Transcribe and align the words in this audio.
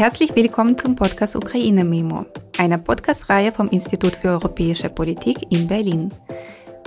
Herzlich 0.00 0.34
willkommen 0.34 0.78
zum 0.78 0.96
Podcast 0.96 1.36
Ukraine 1.36 1.84
Memo, 1.84 2.24
einer 2.56 2.78
Podcast-Reihe 2.78 3.52
vom 3.52 3.68
Institut 3.68 4.16
für 4.16 4.28
Europäische 4.28 4.88
Politik 4.88 5.36
in 5.50 5.66
Berlin. 5.66 6.08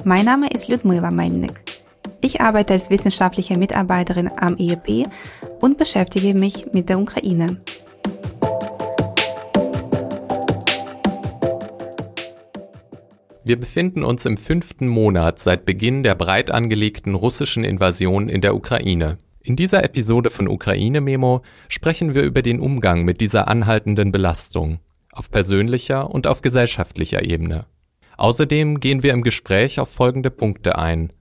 Mein 0.03 0.25
Name 0.25 0.49
ist 0.49 0.67
Ludmila 0.67 1.11
Melnik. 1.11 1.61
Ich 2.21 2.41
arbeite 2.41 2.73
als 2.73 2.89
wissenschaftliche 2.89 3.55
Mitarbeiterin 3.55 4.31
am 4.35 4.57
IEP 4.57 5.07
und 5.61 5.77
beschäftige 5.77 6.33
mich 6.33 6.73
mit 6.73 6.89
der 6.89 6.97
Ukraine. 6.97 7.59
Wir 13.43 13.59
befinden 13.59 14.03
uns 14.03 14.25
im 14.25 14.37
fünften 14.37 14.87
Monat 14.87 15.37
seit 15.37 15.65
Beginn 15.65 16.01
der 16.01 16.15
breit 16.15 16.49
angelegten 16.49 17.13
russischen 17.13 17.63
Invasion 17.63 18.27
in 18.27 18.41
der 18.41 18.55
Ukraine. 18.55 19.19
In 19.45 19.57
dieser 19.57 19.83
Episode 19.83 20.29
von 20.29 20.47
Ukraine 20.47 21.01
Memo 21.01 21.41
sprechen 21.67 22.13
wir 22.13 22.21
über 22.23 22.41
den 22.41 22.61
Umgang 22.61 23.03
mit 23.03 23.19
dieser 23.19 23.49
anhaltenden 23.49 24.13
Belastung 24.13 24.79
auf 25.11 25.29
persönlicher 25.29 26.09
und 26.09 26.27
auf 26.27 26.41
gesellschaftlicher 26.41 27.25
Ebene. 27.25 27.65
Außerdem 28.15 28.79
gehen 28.79 29.03
wir 29.03 29.11
im 29.11 29.21
Gespräch 29.21 29.81
auf 29.81 29.89
folgende 29.89 30.31
Punkte 30.31 30.77
ein. 30.77 31.11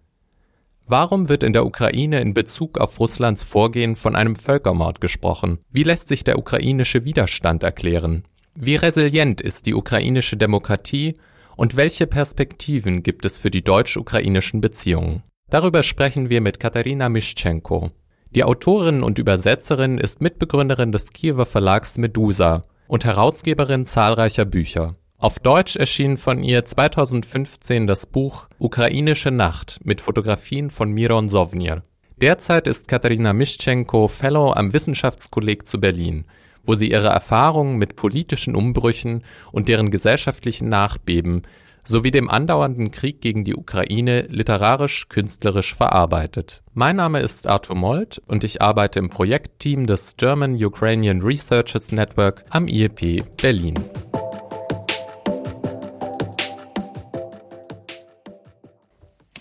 Warum 0.87 1.29
wird 1.29 1.43
in 1.43 1.53
der 1.53 1.67
Ukraine 1.67 2.21
in 2.21 2.33
Bezug 2.33 2.79
auf 2.79 3.01
Russlands 3.01 3.43
Vorgehen 3.43 3.97
von 3.97 4.15
einem 4.15 4.37
Völkermord 4.37 5.01
gesprochen? 5.01 5.59
Wie 5.70 5.83
lässt 5.83 6.07
sich 6.07 6.23
der 6.23 6.39
ukrainische 6.39 7.05
Widerstand 7.05 7.65
erklären? 7.65 8.25
Wie 8.55 8.77
resilient 8.77 9.41
ist 9.41 9.67
die 9.67 9.75
ukrainische 9.75 10.37
Demokratie 10.37 11.17
und 11.57 11.75
welche 11.75 12.07
Perspektiven 12.07 13.03
gibt 13.03 13.25
es 13.25 13.39
für 13.39 13.51
die 13.51 13.65
deutsch-ukrainischen 13.65 14.61
Beziehungen? 14.61 15.25
Darüber 15.50 15.83
sprechen 15.83 16.31
wir 16.31 16.41
mit 16.41 16.61
Katharina 16.61 17.09
Mischenko. 17.09 17.91
Die 18.34 18.44
Autorin 18.44 19.02
und 19.02 19.19
Übersetzerin 19.19 19.98
ist 19.98 20.22
Mitbegründerin 20.22 20.91
des 20.91 21.12
Kiewer 21.12 21.44
Verlags 21.44 21.98
Medusa 21.98 22.64
und 22.88 23.05
Herausgeberin 23.05 23.84
zahlreicher 23.84 24.47
Bücher. 24.47 24.97
Auf 25.19 25.38
Deutsch 25.38 25.77
erschien 25.77 26.16
von 26.16 26.42
ihr 26.42 26.64
2015 26.64 27.86
das 27.86 28.06
Buch 28.06 28.47
Ukrainische 28.58 29.30
Nacht 29.30 29.80
mit 29.84 30.00
Fotografien 30.00 30.70
von 30.70 30.91
Miron 30.91 31.28
Sownier. 31.28 31.83
Derzeit 32.16 32.66
ist 32.66 32.88
Katharina 32.88 33.34
Mischenko 33.34 34.08
Fellow 34.08 34.53
am 34.53 34.72
Wissenschaftskolleg 34.72 35.66
zu 35.66 35.78
Berlin 35.78 36.25
wo 36.64 36.75
sie 36.75 36.91
ihre 36.91 37.08
Erfahrungen 37.08 37.77
mit 37.77 37.97
politischen 37.97 38.55
Umbrüchen 38.55 39.25
und 39.50 39.69
deren 39.69 39.91
gesellschaftlichen 39.91 40.69
Nachbeben 40.69 41.42
sowie 41.84 42.11
dem 42.11 42.30
andauernden 42.30 42.91
Krieg 42.91 43.20
gegen 43.20 43.44
die 43.44 43.55
Ukraine 43.55 44.22
literarisch-künstlerisch 44.28 45.75
verarbeitet. 45.75 46.62
Mein 46.75 46.97
Name 46.97 47.20
ist 47.20 47.47
Arthur 47.47 47.77
Molt 47.77 48.22
und 48.27 48.44
ich 48.44 48.62
arbeite 48.62 48.98
im 48.98 49.08
Projektteam 49.08 49.86
des 49.86 50.16
German 50.16 50.62
Ukrainian 50.62 51.22
Researchers 51.22 51.92
Network 51.92 52.44
am 52.50 52.69
IEP 52.69 53.25
Berlin. 53.41 53.75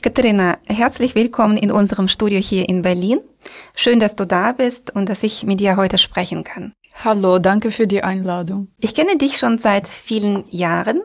Katharina, 0.01 0.57
herzlich 0.65 1.13
willkommen 1.13 1.57
in 1.57 1.71
unserem 1.71 2.07
Studio 2.07 2.39
hier 2.39 2.67
in 2.67 2.81
Berlin. 2.81 3.19
Schön, 3.75 3.99
dass 3.99 4.15
du 4.15 4.25
da 4.25 4.51
bist 4.51 4.93
und 4.93 5.09
dass 5.09 5.21
ich 5.21 5.43
mit 5.43 5.59
dir 5.59 5.77
heute 5.77 5.99
sprechen 5.99 6.43
kann. 6.43 6.73
Hallo, 6.95 7.37
danke 7.37 7.71
für 7.71 7.87
die 7.87 8.03
Einladung. 8.03 8.69
Ich 8.79 8.95
kenne 8.95 9.17
dich 9.17 9.37
schon 9.37 9.59
seit 9.59 9.87
vielen 9.87 10.43
Jahren. 10.49 11.01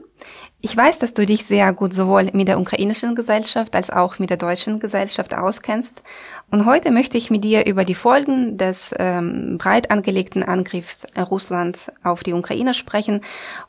Ich 0.62 0.76
weiß, 0.76 0.98
dass 0.98 1.14
du 1.14 1.26
dich 1.26 1.44
sehr 1.44 1.72
gut 1.72 1.92
sowohl 1.92 2.30
mit 2.32 2.48
der 2.48 2.58
ukrainischen 2.58 3.14
Gesellschaft 3.14 3.76
als 3.76 3.90
auch 3.90 4.18
mit 4.18 4.30
der 4.30 4.36
deutschen 4.36 4.80
Gesellschaft 4.80 5.34
auskennst. 5.34 6.02
Und 6.50 6.64
heute 6.64 6.90
möchte 6.90 7.18
ich 7.18 7.30
mit 7.30 7.44
dir 7.44 7.66
über 7.66 7.84
die 7.84 7.94
Folgen 7.94 8.56
des 8.56 8.92
ähm, 8.98 9.58
breit 9.58 9.90
angelegten 9.90 10.42
Angriffs 10.42 11.06
Russlands 11.16 11.92
auf 12.02 12.24
die 12.24 12.32
Ukraine 12.32 12.72
sprechen 12.72 13.20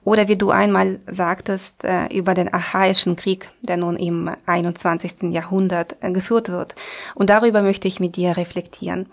oder 0.03 0.27
wie 0.27 0.37
du 0.37 0.49
einmal 0.49 0.99
sagtest, 1.07 1.83
äh, 1.83 2.07
über 2.07 2.33
den 2.33 2.53
archaischen 2.53 3.15
Krieg, 3.15 3.49
der 3.61 3.77
nun 3.77 3.97
im 3.97 4.31
21. 4.45 5.33
Jahrhundert 5.33 5.97
äh, 5.99 6.11
geführt 6.11 6.49
wird. 6.49 6.73
Und 7.15 7.29
darüber 7.29 7.61
möchte 7.61 7.87
ich 7.87 7.99
mit 7.99 8.15
dir 8.15 8.37
reflektieren. 8.37 9.07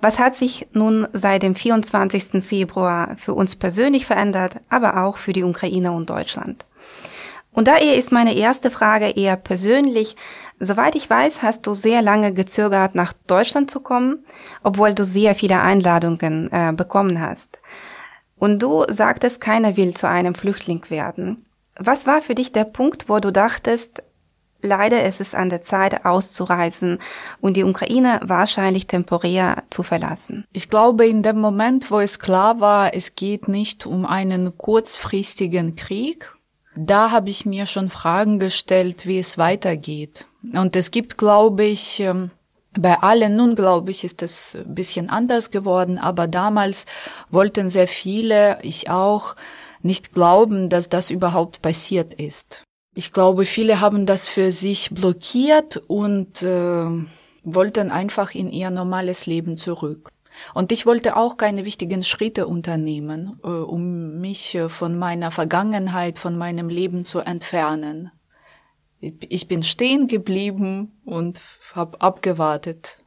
Was 0.00 0.18
hat 0.18 0.34
sich 0.34 0.66
nun 0.72 1.06
seit 1.12 1.42
dem 1.42 1.54
24. 1.54 2.44
Februar 2.44 3.16
für 3.16 3.32
uns 3.32 3.56
persönlich 3.56 4.04
verändert, 4.04 4.56
aber 4.68 5.04
auch 5.04 5.16
für 5.16 5.32
die 5.32 5.44
Ukraine 5.44 5.92
und 5.92 6.10
Deutschland? 6.10 6.66
Und 7.54 7.68
daher 7.68 7.94
ist 7.94 8.12
meine 8.12 8.34
erste 8.34 8.70
Frage 8.70 9.10
eher 9.10 9.36
persönlich. 9.36 10.16
Soweit 10.58 10.96
ich 10.96 11.08
weiß, 11.08 11.42
hast 11.42 11.66
du 11.66 11.74
sehr 11.74 12.02
lange 12.02 12.34
gezögert, 12.34 12.94
nach 12.96 13.12
Deutschland 13.26 13.70
zu 13.70 13.80
kommen, 13.80 14.24
obwohl 14.62 14.92
du 14.92 15.04
sehr 15.04 15.34
viele 15.36 15.60
Einladungen 15.60 16.50
äh, 16.52 16.72
bekommen 16.72 17.20
hast. 17.20 17.60
Und 18.36 18.60
du 18.60 18.84
sagtest, 18.88 19.40
keiner 19.40 19.76
will 19.76 19.94
zu 19.94 20.08
einem 20.08 20.34
Flüchtling 20.34 20.84
werden. 20.90 21.46
Was 21.78 22.06
war 22.06 22.22
für 22.22 22.34
dich 22.34 22.52
der 22.52 22.64
Punkt, 22.64 23.08
wo 23.08 23.20
du 23.20 23.32
dachtest, 23.32 24.02
Leider 24.66 25.04
ist 25.04 25.20
es 25.20 25.34
an 25.34 25.50
der 25.50 25.60
Zeit 25.60 26.06
auszureisen 26.06 26.98
und 27.42 27.58
die 27.58 27.64
Ukraine 27.64 28.18
wahrscheinlich 28.24 28.86
temporär 28.86 29.62
zu 29.68 29.82
verlassen. 29.82 30.46
Ich 30.54 30.70
glaube, 30.70 31.06
in 31.06 31.22
dem 31.22 31.38
Moment, 31.38 31.90
wo 31.90 32.00
es 32.00 32.18
klar 32.18 32.60
war, 32.60 32.94
es 32.94 33.14
geht 33.14 33.46
nicht 33.46 33.84
um 33.84 34.06
einen 34.06 34.56
kurzfristigen 34.56 35.76
Krieg, 35.76 36.34
da 36.76 37.10
habe 37.10 37.30
ich 37.30 37.46
mir 37.46 37.66
schon 37.66 37.90
Fragen 37.90 38.38
gestellt, 38.38 39.06
wie 39.06 39.18
es 39.18 39.38
weitergeht. 39.38 40.26
Und 40.52 40.76
es 40.76 40.90
gibt, 40.90 41.18
glaube 41.18 41.64
ich, 41.64 42.00
ähm, 42.00 42.30
bei 42.76 43.00
allen, 43.00 43.36
nun 43.36 43.54
glaube 43.54 43.90
ich, 43.90 44.04
ist 44.04 44.22
es 44.22 44.56
ein 44.56 44.74
bisschen 44.74 45.08
anders 45.08 45.50
geworden, 45.50 45.98
aber 45.98 46.26
damals 46.26 46.86
wollten 47.30 47.70
sehr 47.70 47.86
viele, 47.86 48.58
ich 48.62 48.90
auch, 48.90 49.36
nicht 49.82 50.12
glauben, 50.12 50.68
dass 50.68 50.88
das 50.88 51.10
überhaupt 51.10 51.62
passiert 51.62 52.14
ist. 52.14 52.64
Ich 52.96 53.12
glaube, 53.12 53.44
viele 53.44 53.80
haben 53.80 54.06
das 54.06 54.26
für 54.26 54.50
sich 54.50 54.90
blockiert 54.90 55.82
und 55.88 56.42
äh, 56.42 56.86
wollten 57.44 57.90
einfach 57.90 58.34
in 58.34 58.50
ihr 58.50 58.70
normales 58.70 59.26
Leben 59.26 59.56
zurück. 59.56 60.10
Und 60.52 60.72
ich 60.72 60.86
wollte 60.86 61.16
auch 61.16 61.36
keine 61.36 61.64
wichtigen 61.64 62.02
Schritte 62.02 62.46
unternehmen, 62.46 63.40
äh, 63.42 63.48
um 63.48 64.20
mich 64.20 64.54
äh, 64.54 64.68
von 64.68 64.98
meiner 64.98 65.30
Vergangenheit, 65.30 66.18
von 66.18 66.36
meinem 66.36 66.68
Leben 66.68 67.04
zu 67.04 67.20
entfernen. 67.20 68.10
Ich 69.00 69.48
bin 69.48 69.62
stehen 69.62 70.08
geblieben 70.08 71.00
und 71.04 71.40
habe 71.74 72.00
abgewartet, 72.00 73.02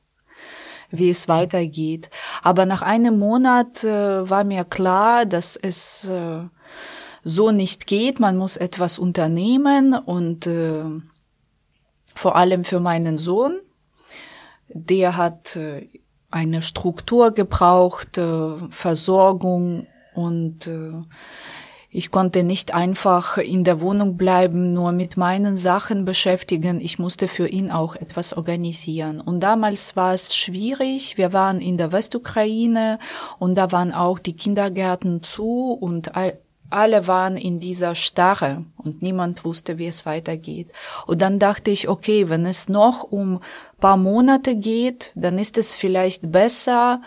wie 0.91 1.09
es 1.09 1.27
weitergeht. 1.27 2.09
Aber 2.43 2.65
nach 2.65 2.81
einem 2.81 3.17
Monat 3.17 3.83
äh, 3.83 4.29
war 4.29 4.43
mir 4.43 4.63
klar, 4.63 5.25
dass 5.25 5.55
es 5.55 6.07
äh, 6.07 6.43
so 7.23 7.51
nicht 7.51 7.87
geht. 7.87 8.19
Man 8.19 8.37
muss 8.37 8.57
etwas 8.57 8.99
unternehmen 8.99 9.93
und 9.93 10.45
äh, 10.45 10.83
vor 12.13 12.35
allem 12.35 12.63
für 12.63 12.79
meinen 12.79 13.17
Sohn, 13.17 13.59
der 14.69 15.17
hat 15.17 15.55
äh, 15.55 15.89
eine 16.29 16.61
Struktur 16.61 17.31
gebraucht, 17.31 18.17
äh, 18.17 18.69
Versorgung 18.69 19.87
und 20.13 20.67
äh, 20.67 20.93
ich 21.89 22.11
konnte 22.11 22.43
nicht 22.43 22.75
einfach 22.75 23.37
in 23.37 23.63
der 23.63 23.79
Wohnung 23.79 24.17
bleiben, 24.17 24.73
nur 24.73 24.91
mit 24.91 25.15
meinen 25.15 25.55
Sachen 25.55 26.03
beschäftigen. 26.03 26.81
Ich 26.81 26.99
musste 26.99 27.27
für 27.29 27.47
ihn 27.47 27.71
auch 27.71 27.95
etwas 27.95 28.35
organisieren. 28.35 29.21
Und 29.21 29.39
damals 29.39 29.95
war 29.95 30.13
es 30.13 30.35
schwierig. 30.35 31.17
Wir 31.17 31.31
waren 31.31 31.61
in 31.61 31.77
der 31.77 31.93
Westukraine 31.93 32.99
und 33.39 33.55
da 33.55 33.71
waren 33.71 33.93
auch 33.93 34.19
die 34.19 34.35
Kindergärten 34.35 35.23
zu 35.23 35.71
und 35.71 36.11
alle 36.69 37.07
waren 37.07 37.37
in 37.37 37.59
dieser 37.59 37.95
Starre 37.95 38.65
und 38.77 39.01
niemand 39.01 39.45
wusste, 39.45 39.77
wie 39.77 39.87
es 39.87 40.05
weitergeht. 40.05 40.69
Und 41.05 41.21
dann 41.21 41.39
dachte 41.39 41.71
ich, 41.71 41.87
okay, 41.87 42.29
wenn 42.29 42.45
es 42.45 42.69
noch 42.69 43.03
um 43.03 43.41
paar 43.79 43.97
Monate 43.97 44.55
geht, 44.55 45.11
dann 45.15 45.37
ist 45.37 45.57
es 45.57 45.75
vielleicht 45.75 46.31
besser 46.31 47.01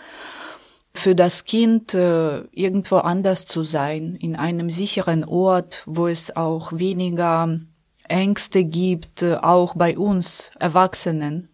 für 0.93 1.15
das 1.15 1.45
Kind 1.45 1.93
äh, 1.93 2.41
irgendwo 2.51 2.97
anders 2.97 3.45
zu 3.45 3.63
sein, 3.63 4.15
in 4.15 4.35
einem 4.35 4.69
sicheren 4.69 5.23
Ort, 5.23 5.83
wo 5.85 6.07
es 6.07 6.35
auch 6.35 6.73
weniger 6.73 7.59
Ängste 8.07 8.65
gibt, 8.65 9.21
äh, 9.21 9.35
auch 9.35 9.75
bei 9.75 9.97
uns 9.97 10.51
Erwachsenen. 10.59 11.49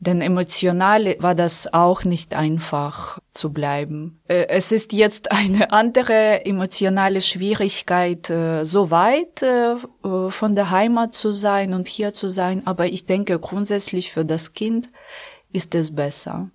Denn 0.00 0.22
emotional 0.22 1.14
war 1.20 1.34
das 1.34 1.72
auch 1.74 2.04
nicht 2.04 2.34
einfach 2.34 3.18
zu 3.34 3.52
bleiben. 3.52 4.18
Äh, 4.26 4.46
es 4.48 4.72
ist 4.72 4.94
jetzt 4.94 5.30
eine 5.30 5.72
andere 5.72 6.46
emotionale 6.46 7.20
Schwierigkeit, 7.20 8.30
äh, 8.30 8.64
so 8.64 8.90
weit 8.90 9.42
äh, 9.42 9.76
von 10.30 10.54
der 10.54 10.70
Heimat 10.70 11.12
zu 11.12 11.32
sein 11.32 11.74
und 11.74 11.86
hier 11.86 12.14
zu 12.14 12.30
sein. 12.30 12.66
Aber 12.66 12.86
ich 12.86 13.04
denke, 13.04 13.38
grundsätzlich 13.38 14.10
für 14.10 14.24
das 14.24 14.54
Kind 14.54 14.90
ist 15.52 15.74
es 15.74 15.94
besser. 15.94 16.50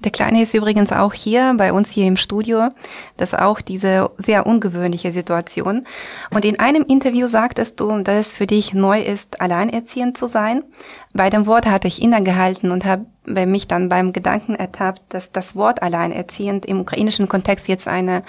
Der 0.00 0.10
Kleine 0.10 0.42
ist 0.42 0.54
übrigens 0.54 0.92
auch 0.92 1.12
hier 1.12 1.54
bei 1.56 1.72
uns 1.72 1.90
hier 1.90 2.06
im 2.06 2.16
Studio. 2.16 2.68
Das 3.16 3.32
ist 3.32 3.38
auch 3.38 3.60
diese 3.60 4.10
sehr 4.18 4.46
ungewöhnliche 4.46 5.12
Situation. 5.12 5.86
Und 6.30 6.44
in 6.44 6.58
einem 6.58 6.84
Interview 6.84 7.26
sagtest 7.26 7.80
du, 7.80 8.00
dass 8.02 8.28
es 8.28 8.36
für 8.36 8.46
dich 8.46 8.74
neu 8.74 9.00
ist, 9.00 9.40
alleinerziehend 9.40 10.16
zu 10.18 10.26
sein. 10.26 10.64
Bei 11.12 11.30
dem 11.30 11.46
Wort 11.46 11.66
hatte 11.66 11.88
ich 11.88 12.02
innegehalten 12.02 12.70
und 12.70 12.84
habe 12.84 13.06
mich 13.24 13.68
dann 13.68 13.88
beim 13.88 14.12
Gedanken 14.12 14.54
ertappt, 14.54 15.02
dass 15.10 15.30
das 15.30 15.54
Wort 15.54 15.82
alleinerziehend 15.82 16.66
im 16.66 16.80
ukrainischen 16.80 17.28
Kontext 17.28 17.68
jetzt 17.68 17.86
eine 17.86 18.24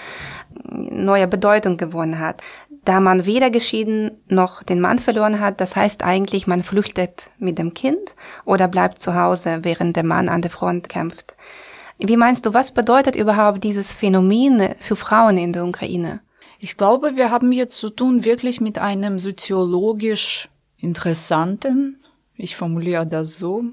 neue 0.69 1.27
Bedeutung 1.27 1.77
gewonnen 1.77 2.19
hat 2.19 2.41
da 2.85 3.00
man 3.00 3.25
weder 3.25 3.50
geschieden 3.50 4.12
noch 4.27 4.63
den 4.63 4.80
Mann 4.81 5.00
verloren 5.00 5.39
hat. 5.39 5.62
Das 5.62 5.75
heißt 5.75 6.03
eigentlich, 6.03 6.47
man 6.47 6.63
flüchtet 6.63 7.30
mit 7.39 7.57
dem 7.57 7.74
Kind 7.74 8.15
oder 8.45 8.68
bleibt 8.68 9.01
zu 9.01 9.15
Hause, 9.15 9.59
während 9.62 9.95
der 9.95 10.03
Mann 10.03 10.30
an 10.30 10.41
der 10.41 10.51
Front 10.51 10.89
kämpft. 10.89 11.35
Wie 12.00 12.18
meinst 12.18 12.45
du, 12.45 12.53
was 12.53 12.74
bedeutet 12.74 13.15
überhaupt 13.15 13.63
dieses 13.63 13.94
Phänomen 13.94 14.75
für 14.80 14.95
Frauen 14.95 15.38
in 15.38 15.53
der 15.53 15.65
Ukraine? 15.65 16.21
Ich 16.59 16.77
glaube, 16.77 17.15
wir 17.15 17.30
haben 17.30 17.51
hier 17.51 17.69
zu 17.69 17.89
tun 17.89 18.25
wirklich 18.25 18.62
mit 18.62 18.77
einem 18.80 19.19
soziologisch 19.19 20.50
interessanten, 20.77 22.00
ich 22.36 22.56
formuliere 22.56 23.06
das 23.06 23.38
so, 23.38 23.63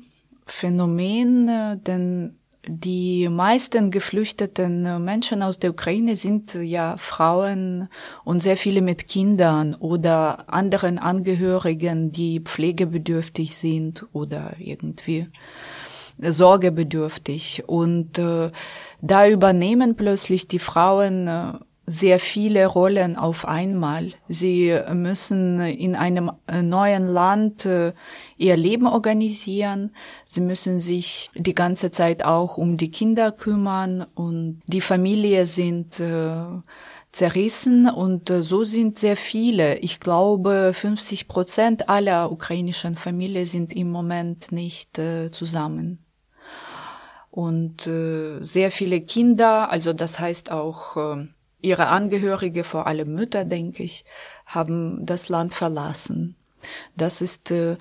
Phänomen, 0.47 1.49
äh, 1.49 1.77
denn 1.79 2.40
die 2.67 3.29
meisten 3.29 3.91
geflüchteten 3.91 5.03
Menschen 5.03 5.43
aus 5.43 5.59
der 5.59 5.71
Ukraine 5.71 6.15
sind 6.17 6.55
ja 6.55 6.97
Frauen 6.99 7.89
und 8.25 8.43
sehr 8.43 8.57
viele 8.57 8.83
mit 8.83 9.09
Kindern 9.09 9.75
oder 9.75 10.53
anderen 10.53 10.99
Angehörigen, 10.99 12.13
die 12.13 12.41
pflegebedürftig 12.41 13.57
sind 13.57 14.07
oder 14.13 14.55
irgendwie 14.59 15.29
sorgebedürftig. 16.19 17.65
Und 17.67 18.19
äh, 18.19 18.51
da 19.01 19.27
übernehmen 19.27 19.97
plötzlich 19.97 20.47
die 20.49 20.59
Frauen 20.59 21.29
äh, 21.29 21.53
sehr 21.91 22.21
viele 22.21 22.67
Rollen 22.67 23.17
auf 23.17 23.49
einmal. 23.49 24.13
Sie 24.29 24.79
müssen 24.93 25.59
in 25.59 25.97
einem 25.97 26.31
äh, 26.47 26.63
neuen 26.63 27.09
Land 27.09 27.67
äh, 27.67 27.93
ihr 28.37 28.57
Leben 28.57 28.87
organisieren. 28.87 29.93
Sie 30.25 30.41
müssen 30.41 30.79
sich 30.79 31.31
die 31.35 31.55
ganze 31.55 31.91
Zeit 31.91 32.25
auch 32.25 32.59
um 32.59 32.77
die 32.77 32.93
Kinder 32.93 33.33
kümmern 33.33 34.07
und 34.15 34.63
die 34.69 34.81
Familie 34.81 35.47
sind 35.47 35.99
äh, 35.99 36.45
zerrissen 37.11 37.91
und 37.91 38.29
so 38.29 38.63
sind 38.63 38.97
sehr 38.97 39.17
viele. 39.17 39.79
Ich 39.79 39.99
glaube, 39.99 40.71
50 40.73 41.27
Prozent 41.27 41.89
aller 41.89 42.31
ukrainischen 42.31 42.95
Familien 42.95 43.47
sind 43.47 43.73
im 43.73 43.91
Moment 43.91 44.53
nicht 44.53 45.01
zusammen. 45.33 46.05
Und 47.33 47.83
sehr 47.83 48.71
viele 48.71 49.01
Kinder, 49.01 49.71
also 49.71 49.93
das 49.93 50.21
heißt 50.21 50.53
auch 50.53 50.97
Ihre 51.63 51.89
Angehörige, 51.89 52.65
vor 52.65 52.87
allem 52.87 53.15
Mütter, 53.15 53.45
denke 53.45 53.83
ich, 53.83 54.05
haben 54.47 55.05
das 55.05 55.29
Land 55.29 55.55
verlassen. 55.55 56.37
Das 56.97 57.21
ist 57.21 57.51
äh, 57.51 57.77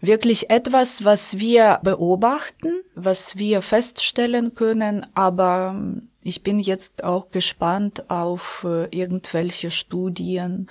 wirklich 0.00 0.50
etwas, 0.50 1.04
was 1.04 1.38
wir 1.38 1.78
beobachten, 1.82 2.82
was 2.94 3.36
wir 3.36 3.62
feststellen 3.62 4.54
können, 4.54 5.06
aber 5.14 5.74
ähm, 5.74 6.08
ich 6.22 6.42
bin 6.42 6.58
jetzt 6.58 7.04
auch 7.04 7.30
gespannt 7.30 8.10
auf 8.10 8.66
äh, 8.68 8.86
irgendwelche 8.86 9.70
Studien 9.70 10.68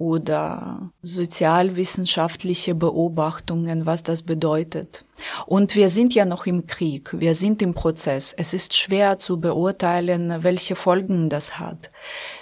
oder 0.00 0.92
sozialwissenschaftliche 1.02 2.74
Beobachtungen, 2.74 3.84
was 3.84 4.02
das 4.02 4.22
bedeutet. 4.22 5.04
Und 5.44 5.76
wir 5.76 5.90
sind 5.90 6.14
ja 6.14 6.24
noch 6.24 6.46
im 6.46 6.66
Krieg, 6.66 7.14
wir 7.20 7.34
sind 7.34 7.60
im 7.60 7.74
Prozess. 7.74 8.34
Es 8.34 8.54
ist 8.54 8.74
schwer 8.74 9.18
zu 9.18 9.40
beurteilen, 9.40 10.42
welche 10.42 10.74
Folgen 10.74 11.28
das 11.28 11.58
hat. 11.58 11.90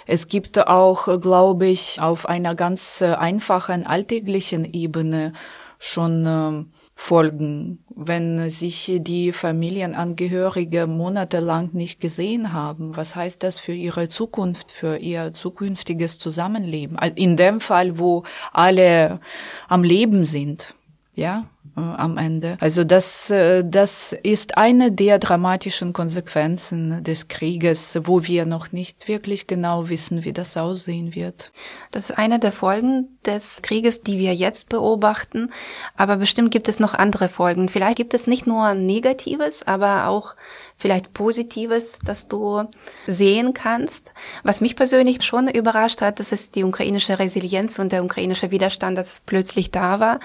Es 0.07 0.29
gibt 0.29 0.57
auch, 0.57 1.19
glaube 1.19 1.65
ich, 1.67 1.99
auf 2.01 2.29
einer 2.29 2.55
ganz 2.55 3.01
einfachen 3.01 3.85
alltäglichen 3.85 4.63
Ebene 4.63 5.33
schon 5.79 6.25
äh, 6.25 6.65
Folgen, 6.93 7.79
wenn 7.95 8.49
sich 8.49 8.99
die 8.99 9.31
Familienangehörige 9.31 10.85
monatelang 10.85 11.69
nicht 11.71 12.01
gesehen 12.01 12.51
haben. 12.51 12.97
Was 12.97 13.15
heißt 13.15 13.41
das 13.41 13.59
für 13.59 13.71
ihre 13.71 14.09
Zukunft, 14.09 14.71
für 14.71 14.97
ihr 14.97 15.33
zukünftiges 15.33 16.19
Zusammenleben? 16.19 16.97
In 17.15 17.37
dem 17.37 17.61
Fall, 17.61 17.97
wo 17.97 18.23
alle 18.51 19.21
am 19.69 19.83
Leben 19.83 20.25
sind, 20.25 20.75
ja, 21.15 21.45
äh, 21.79 22.01
am 22.01 22.17
Ende. 22.17 22.57
Also 22.59 22.83
das, 22.83 23.29
äh, 23.29 23.63
das 23.65 24.13
ist 24.23 24.57
eine 24.57 24.91
der 24.91 25.19
dramatischen 25.19 25.93
Konsequenzen 25.93 27.03
des 27.03 27.27
Krieges, 27.27 27.99
wo 28.03 28.23
wir 28.23 28.45
noch 28.45 28.71
nicht 28.71 29.07
wirklich 29.07 29.47
genau 29.47 29.89
wissen, 29.89 30.23
wie 30.23 30.33
das 30.33 30.57
aussehen 30.57 31.15
wird. 31.15 31.51
Das 31.91 32.09
ist 32.09 32.17
eine 32.17 32.39
der 32.39 32.51
Folgen 32.51 33.17
des 33.25 33.61
Krieges, 33.61 34.01
die 34.01 34.17
wir 34.17 34.33
jetzt 34.33 34.69
beobachten. 34.69 35.51
Aber 35.95 36.17
bestimmt 36.17 36.51
gibt 36.51 36.67
es 36.67 36.79
noch 36.79 36.93
andere 36.93 37.29
Folgen. 37.29 37.69
Vielleicht 37.69 37.97
gibt 37.97 38.13
es 38.13 38.27
nicht 38.27 38.47
nur 38.47 38.73
Negatives, 38.73 39.65
aber 39.65 40.07
auch 40.07 40.35
vielleicht 40.79 41.13
Positives, 41.13 41.99
das 42.03 42.27
du 42.29 42.63
sehen 43.05 43.53
kannst. 43.53 44.13
Was 44.43 44.61
mich 44.61 44.77
persönlich 44.77 45.21
schon 45.23 45.49
überrascht 45.49 46.01
hat, 46.01 46.19
das 46.19 46.31
ist 46.31 46.55
die 46.55 46.63
ukrainische 46.63 47.19
Resilienz 47.19 47.77
und 47.79 47.91
der 47.91 48.03
ukrainische 48.03 48.49
Widerstand, 48.49 48.97
das 48.97 49.21
plötzlich 49.25 49.71
da 49.71 49.99
war, 49.99 50.19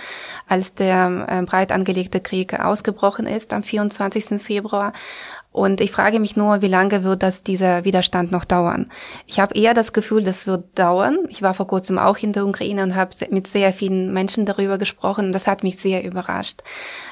als 0.47 0.75
der 0.75 1.27
äh, 1.29 1.43
breit 1.43 1.73
angelegte 1.73 2.21
Krieg 2.21 2.59
ausgebrochen 2.59 3.27
ist 3.27 3.53
am 3.53 3.65
24. 3.65 4.41
Februar. 4.41 4.93
Und 5.55 5.81
ich 5.81 5.93
frage 5.93 6.19
mich 6.19 6.35
nur, 6.35 6.63
wie 6.63 6.67
lange 6.67 7.05
wird 7.05 7.23
das 7.23 7.45
dieser 7.45 7.85
Widerstand 7.85 8.33
noch 8.33 8.45
dauern? 8.45 8.87
Ich 9.29 9.39
habe 9.39 9.55
eher 9.55 9.73
das 9.73 9.93
Gefühl, 9.93 10.25
das 10.25 10.49
wird 10.49 10.77
dauern. 10.77 11.17
Ich 11.29 11.43
war 11.43 11.55
vor 11.55 11.69
kurzem 11.69 11.97
auch 11.97 12.19
in 12.19 12.33
der 12.33 12.45
Ukraine 12.45 12.83
und 12.83 12.97
habe 12.97 13.15
mit 13.31 13.47
sehr 13.47 13.73
vielen 13.73 14.13
Menschen 14.13 14.47
darüber 14.47 14.79
gesprochen. 14.79 15.31
Das 15.31 15.47
hat 15.47 15.63
mich 15.63 15.79
sehr 15.79 16.03
überrascht. 16.03 16.65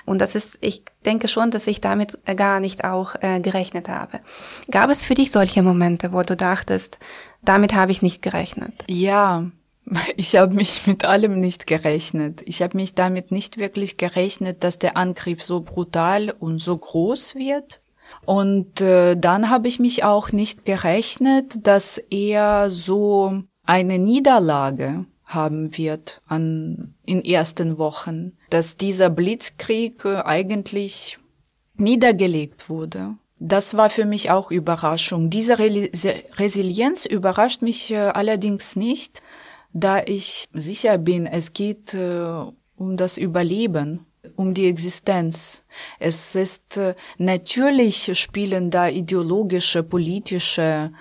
Und 0.07 0.21
das 0.21 0.35
ist, 0.35 0.59
ich 0.61 0.83
denke 1.07 1.29
schon, 1.29 1.53
dass 1.53 1.69
ich 1.69 1.81
damit 1.81 2.19
gar 2.37 2.59
nicht 2.59 2.83
auch 2.83 3.15
äh, 3.21 3.39
gerechnet 3.39 3.89
habe. 3.89 4.19
Gab 4.69 4.91
es 4.91 5.05
für 5.05 5.15
dich 5.15 5.31
solche 5.31 5.63
Momente, 5.63 6.13
wo 6.13 6.23
du 6.23 6.37
dachtest, 6.37 6.99
damit 7.45 7.75
habe 7.75 7.93
ich 7.93 8.03
nicht 8.03 8.23
gerechnet? 8.23 8.75
Ja, 8.89 9.45
ich 10.17 10.35
habe 10.35 10.53
mich 10.53 10.89
mit 10.89 11.05
allem 11.05 11.39
nicht 11.39 11.69
gerechnet. 11.69 12.43
Ich 12.45 12.61
habe 12.61 12.77
mich 12.77 12.95
damit 12.97 13.31
nicht 13.31 13.59
wirklich 13.59 13.99
gerechnet, 13.99 14.65
dass 14.65 14.81
der 14.81 14.97
Angriff 14.97 15.45
so 15.45 15.61
brutal 15.61 16.35
und 16.37 16.59
so 16.59 16.77
groß 16.77 17.37
wird. 17.37 17.82
Und 18.25 18.81
äh, 18.81 19.17
dann 19.17 19.51
habe 19.51 19.69
ich 19.69 19.79
mich 19.79 20.05
auch 20.05 20.31
nicht 20.33 20.65
gerechnet, 20.65 21.67
dass 21.67 21.99
er 22.11 22.71
so 22.71 23.43
eine 23.65 23.99
Niederlage 23.99 25.07
haben 25.25 25.77
wird 25.77 26.21
an, 26.27 26.95
in 27.05 27.25
ersten 27.25 27.79
Wochen, 27.79 28.33
dass 28.51 28.77
dieser 28.77 29.11
Blitzkrieg 29.11 30.05
äh, 30.05 30.23
eigentlich 30.23 31.19
niedergelegt 31.77 32.69
wurde. 32.69 33.17
Das 33.39 33.77
war 33.77 33.91
für 33.91 34.05
mich 34.05 34.31
auch 34.31 34.53
Überraschung. 34.53 35.29
Diese 35.29 35.59
Re 35.59 35.91
Resilienz 36.37 37.05
überrascht 37.07 37.63
mich 37.63 37.91
äh, 37.91 37.97
allerdings 37.97 38.77
nicht, 38.77 39.21
da 39.73 40.01
ich 40.05 40.47
sicher 40.53 40.99
bin, 40.99 41.27
es 41.27 41.53
geht 41.53 41.95
äh, 41.95 42.45
um 42.77 42.97
das 42.97 43.17
Überleben 43.17 44.07
um 44.37 44.55
die 44.55 44.69
Existenz. 44.69 45.65
Es 45.99 46.35
ist 46.35 46.77
äh, 46.77 46.95
natürlich 47.19 48.19
spielen 48.19 48.71
da 48.71 48.89
ideologische, 48.89 49.83
politische 49.83 50.93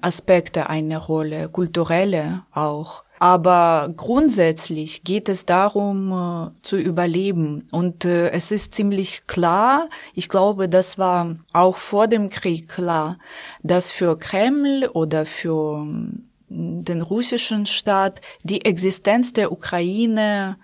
Aspekte 0.00 0.68
eine 0.68 0.98
Rolle, 0.98 1.48
kulturelle 1.48 2.44
auch. 2.52 3.04
Aber 3.18 3.94
grundsätzlich 3.96 5.04
geht 5.04 5.28
es 5.28 5.46
darum, 5.46 6.12
äh, 6.12 6.62
zu 6.62 6.76
überleben. 6.76 7.68
Und 7.70 8.04
äh, 8.04 8.30
es 8.30 8.50
ist 8.50 8.74
ziemlich 8.74 9.26
klar, 9.26 9.88
ich 10.12 10.28
glaube, 10.28 10.68
das 10.68 10.98
war 10.98 11.36
auch 11.52 11.76
vor 11.76 12.08
dem 12.08 12.30
Krieg 12.30 12.68
klar, 12.68 13.18
dass 13.62 13.90
für 13.90 14.18
Kreml 14.18 14.90
oder 14.92 15.24
für 15.24 15.78
ähm, 15.78 16.28
den 16.48 17.00
russischen 17.00 17.64
Staat 17.64 18.20
die 18.42 18.64
Existenz 18.64 19.32
der 19.32 19.52
Ukraine 19.52 20.58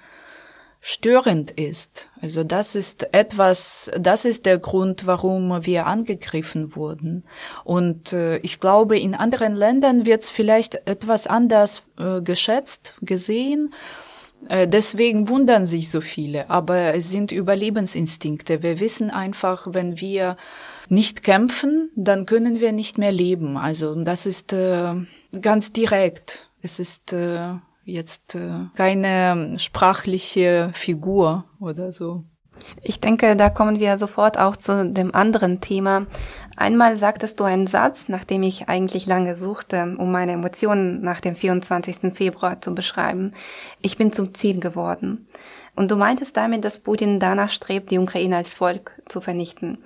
störend 0.80 1.50
ist. 1.50 2.08
Also 2.20 2.44
das 2.44 2.74
ist 2.74 3.12
etwas, 3.12 3.90
das 3.98 4.24
ist 4.24 4.46
der 4.46 4.58
Grund, 4.58 5.06
warum 5.06 5.66
wir 5.66 5.86
angegriffen 5.86 6.76
wurden. 6.76 7.24
Und 7.64 8.12
äh, 8.12 8.38
ich 8.38 8.60
glaube, 8.60 8.98
in 8.98 9.14
anderen 9.14 9.54
Ländern 9.54 10.06
wird 10.06 10.22
es 10.22 10.30
vielleicht 10.30 10.86
etwas 10.86 11.26
anders 11.26 11.82
äh, 11.98 12.22
geschätzt, 12.22 12.94
gesehen. 13.02 13.74
Äh, 14.48 14.68
deswegen 14.68 15.28
wundern 15.28 15.66
sich 15.66 15.90
so 15.90 16.00
viele. 16.00 16.48
Aber 16.48 16.94
es 16.94 17.10
sind 17.10 17.32
Überlebensinstinkte. 17.32 18.62
Wir 18.62 18.78
wissen 18.78 19.10
einfach, 19.10 19.66
wenn 19.70 20.00
wir 20.00 20.36
nicht 20.88 21.22
kämpfen, 21.22 21.90
dann 21.96 22.24
können 22.24 22.60
wir 22.60 22.72
nicht 22.72 22.98
mehr 22.98 23.12
leben. 23.12 23.56
Also 23.56 23.94
das 24.04 24.26
ist 24.26 24.52
äh, 24.52 24.94
ganz 25.40 25.72
direkt. 25.72 26.48
Es 26.62 26.78
ist 26.78 27.12
äh, 27.12 27.54
jetzt 27.88 28.34
äh, 28.34 28.66
keine 28.76 29.58
sprachliche 29.58 30.70
Figur 30.74 31.44
oder 31.58 31.90
so. 31.92 32.22
Ich 32.82 33.00
denke, 33.00 33.36
da 33.36 33.50
kommen 33.50 33.78
wir 33.78 33.98
sofort 33.98 34.38
auch 34.38 34.56
zu 34.56 34.84
dem 34.90 35.14
anderen 35.14 35.60
Thema. 35.60 36.06
Einmal 36.56 36.96
sagtest 36.96 37.38
du 37.38 37.44
einen 37.44 37.68
Satz, 37.68 38.08
nachdem 38.08 38.42
ich 38.42 38.68
eigentlich 38.68 39.06
lange 39.06 39.36
suchte, 39.36 39.94
um 39.96 40.10
meine 40.10 40.32
Emotionen 40.32 41.00
nach 41.00 41.20
dem 41.20 41.36
24. 41.36 42.14
Februar 42.14 42.60
zu 42.60 42.74
beschreiben. 42.74 43.32
Ich 43.80 43.96
bin 43.96 44.12
zum 44.12 44.34
Ziel 44.34 44.58
geworden. 44.58 45.28
Und 45.76 45.92
du 45.92 45.96
meintest 45.96 46.36
damit, 46.36 46.64
dass 46.64 46.80
Putin 46.80 47.20
danach 47.20 47.50
strebt, 47.50 47.92
die 47.92 47.98
Ukraine 47.98 48.38
als 48.38 48.56
Volk 48.56 49.00
zu 49.06 49.20
vernichten. 49.20 49.78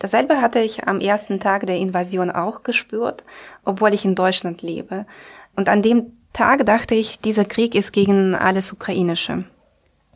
Dasselbe 0.00 0.40
hatte 0.40 0.58
ich 0.58 0.88
am 0.88 0.98
ersten 0.98 1.38
Tag 1.38 1.66
der 1.66 1.78
Invasion 1.78 2.32
auch 2.32 2.64
gespürt, 2.64 3.24
obwohl 3.64 3.94
ich 3.94 4.04
in 4.04 4.16
Deutschland 4.16 4.62
lebe. 4.62 5.06
Und 5.54 5.68
an 5.68 5.82
dem 5.82 6.16
Tag 6.36 6.66
dachte 6.66 6.94
ich, 6.94 7.18
dieser 7.18 7.46
Krieg 7.46 7.74
ist 7.74 7.94
gegen 7.94 8.34
alles 8.34 8.70
Ukrainische. 8.70 9.44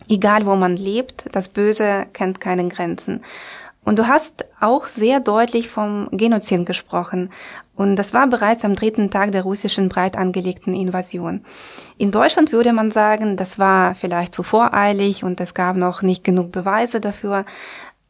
Egal 0.07 0.45
wo 0.45 0.55
man 0.55 0.77
lebt, 0.77 1.25
das 1.33 1.49
Böse 1.49 2.09
kennt 2.13 2.41
keine 2.41 2.69
Grenzen. 2.69 3.25
Und 3.87 3.99
du 3.99 4.07
hast 4.07 4.45
auch 4.61 4.87
sehr 4.87 5.21
deutlich 5.21 5.71
vom 5.71 6.09
Genozid 6.11 6.67
gesprochen. 6.67 7.33
Und 7.75 7.97
das 7.97 8.13
war 8.13 8.27
bereits 8.27 8.67
am 8.67 8.75
dritten 8.75 9.09
Tag 9.11 9.33
der 9.33 9.45
russischen 9.45 9.89
breit 9.89 10.19
angelegten 10.19 10.75
Invasion. 10.75 11.43
In 11.97 12.11
Deutschland 12.11 12.53
würde 12.53 12.75
man 12.75 12.91
sagen, 12.91 13.39
das 13.39 13.59
war 13.59 13.95
vielleicht 13.95 14.35
zu 14.35 14.43
voreilig 14.43 15.25
und 15.25 15.41
es 15.41 15.55
gab 15.55 15.77
noch 15.77 16.03
nicht 16.03 16.23
genug 16.23 16.53
Beweise 16.53 17.01
dafür. 17.01 17.47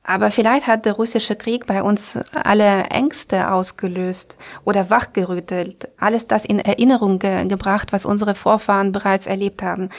Aber 0.03 0.31
vielleicht 0.31 0.67
hat 0.67 0.87
der 0.87 0.95
russische 0.95 1.37
Krieg 1.37 1.67
bei 1.67 1.83
uns 1.83 2.19
alle 2.33 2.85
Ängste 2.85 3.53
ausgelöst 3.53 4.39
oder 4.65 4.89
wachgerüttelt, 4.89 5.89
alles 5.99 6.27
das 6.27 6.45
in 6.45 6.59
Erinnerung 6.59 7.19
ge 7.19 7.47
gebracht, 7.47 7.93
was 7.93 8.07
unsere 8.07 8.35
Vorfahren 8.35 8.93
bereits 8.93 9.27
erlebt 9.27 9.63
haben. 9.63 9.91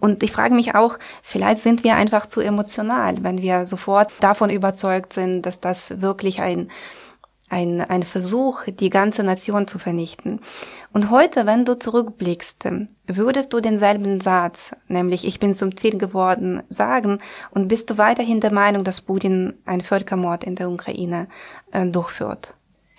Und 0.00 0.22
ich 0.22 0.32
frage 0.32 0.54
mich 0.54 0.74
auch, 0.74 0.98
vielleicht 1.22 1.60
sind 1.60 1.84
wir 1.84 1.96
einfach 1.96 2.26
zu 2.26 2.40
emotional, 2.40 3.22
wenn 3.22 3.40
wir 3.40 3.64
sofort 3.64 4.10
davon 4.20 4.50
überzeugt 4.50 5.12
sind, 5.12 5.42
dass 5.42 5.60
das 5.60 6.00
wirklich 6.00 6.40
ein, 6.40 6.70
ein, 7.54 7.80
ein 7.80 8.02
Versuch, 8.02 8.64
die 8.66 8.90
ganze 8.90 9.22
Nation 9.22 9.68
zu 9.68 9.78
vernichten. 9.78 10.40
Und 10.92 11.10
heute, 11.10 11.46
wenn 11.46 11.64
du 11.64 11.78
zurückblickst, 11.78 12.68
würdest 13.06 13.52
du 13.52 13.60
denselben 13.60 14.20
Satz, 14.20 14.72
nämlich 14.88 15.24
ich 15.24 15.38
bin 15.38 15.54
zum 15.54 15.76
Ziel 15.76 15.96
geworden, 15.96 16.64
sagen 16.68 17.20
und 17.52 17.68
bist 17.68 17.90
du 17.90 17.96
weiterhin 17.96 18.40
der 18.40 18.52
Meinung, 18.52 18.82
dass 18.82 19.02
Putin 19.02 19.54
einen 19.66 19.82
Völkermord 19.82 20.42
in 20.42 20.56
der 20.56 20.68
Ukraine 20.68 21.28
äh, 21.70 21.86
durchführt? 21.86 22.54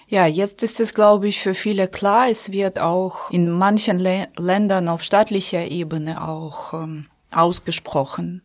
Ja, 0.07 0.25
jetzt 0.25 0.63
ist 0.63 0.79
es, 0.79 0.93
glaube 0.93 1.27
ich, 1.27 1.41
für 1.41 1.53
viele 1.53 1.89
klar. 1.89 2.29
Es 2.29 2.51
wird 2.51 2.79
auch 2.79 3.31
in 3.31 3.49
manchen 3.49 3.97
Le 3.97 4.29
Ländern 4.37 4.87
auf 4.87 5.01
staatlicher 5.03 5.65
Ebene 5.65 6.25
auch 6.25 6.73
ähm, 6.73 7.07
ausgesprochen. 7.31 8.41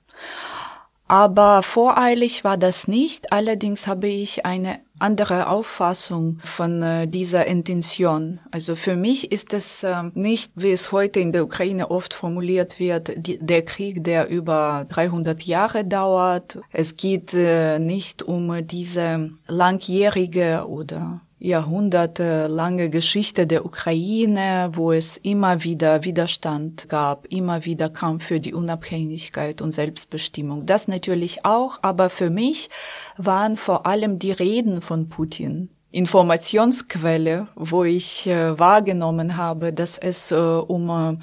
Aber 1.06 1.62
voreilig 1.62 2.44
war 2.44 2.56
das 2.56 2.86
nicht. 2.86 3.32
Allerdings 3.32 3.88
habe 3.88 4.06
ich 4.06 4.46
eine 4.46 4.78
andere 5.00 5.48
Auffassung 5.48 6.38
von 6.44 6.82
äh, 6.82 7.08
dieser 7.08 7.46
Intention. 7.46 8.40
Also 8.50 8.76
für 8.76 8.96
mich 8.96 9.32
ist 9.32 9.52
es 9.52 9.82
äh, 9.82 10.02
nicht, 10.14 10.52
wie 10.54 10.70
es 10.70 10.92
heute 10.92 11.20
in 11.20 11.32
der 11.32 11.44
Ukraine 11.44 11.90
oft 11.90 12.14
formuliert 12.14 12.78
wird, 12.78 13.12
die, 13.16 13.38
der 13.38 13.64
Krieg, 13.64 14.04
der 14.04 14.28
über 14.28 14.86
300 14.88 15.42
Jahre 15.42 15.84
dauert. 15.84 16.58
Es 16.72 16.96
geht 16.96 17.34
äh, 17.34 17.78
nicht 17.78 18.22
um 18.22 18.66
diese 18.66 19.30
langjährige 19.46 20.66
oder 20.68 21.20
jahrhundertelange 21.40 22.90
Geschichte 22.90 23.46
der 23.46 23.64
Ukraine, 23.64 24.70
wo 24.74 24.92
es 24.92 25.16
immer 25.16 25.64
wieder 25.64 26.04
Widerstand 26.04 26.88
gab, 26.88 27.26
immer 27.26 27.64
wieder 27.64 27.88
Kampf 27.88 28.26
für 28.26 28.40
die 28.40 28.54
Unabhängigkeit 28.54 29.62
und 29.62 29.72
Selbstbestimmung. 29.72 30.66
Das 30.66 30.86
natürlich 30.86 31.44
auch, 31.46 31.78
aber 31.82 32.10
für 32.10 32.28
mich 32.28 32.68
waren 33.16 33.56
vor 33.56 33.86
allem 33.86 34.18
die 34.18 34.32
Reden 34.32 34.82
von 34.82 35.08
Putin 35.08 35.70
Informationsquelle, 35.92 37.48
wo 37.56 37.82
ich 37.82 38.28
äh, 38.28 38.56
wahrgenommen 38.56 39.36
habe, 39.36 39.72
dass 39.72 39.98
es 39.98 40.30
äh, 40.30 40.36
um 40.36 40.88
äh, 40.88 41.16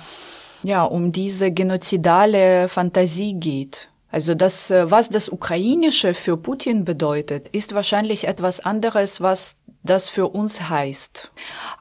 ja 0.68 0.84
um 0.84 1.14
diese 1.14 1.54
genozidale 1.54 2.68
Fantasie 2.68 3.36
geht 3.36 3.88
also 4.10 4.36
das, 4.36 4.72
äh, 4.72 4.90
was 4.90 5.10
das 5.10 5.30
Ukrainische 5.30 6.14
für 6.14 6.38
Putin 6.38 6.86
bedeutet, 6.86 7.50
ist 7.50 7.76
wahrscheinlich 7.76 8.28
etwas 8.28 8.62
anderes, 8.62 9.20
was 9.20 9.57
das 9.90 10.10
für 10.10 10.28
uns 10.28 10.70
heißt. 10.70 11.32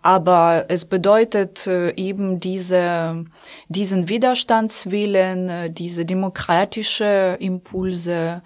Aber 0.03 0.67
es 0.69 0.85
bedeutet 0.85 1.67
äh, 1.67 1.91
eben 1.95 2.41
diese, 2.41 3.25
diesen 3.69 4.09
Widerstandswillen, 4.09 5.49
äh, 5.49 5.71
diese 5.71 6.05
demokratische 6.05 7.37
Impulse, 7.41 8.43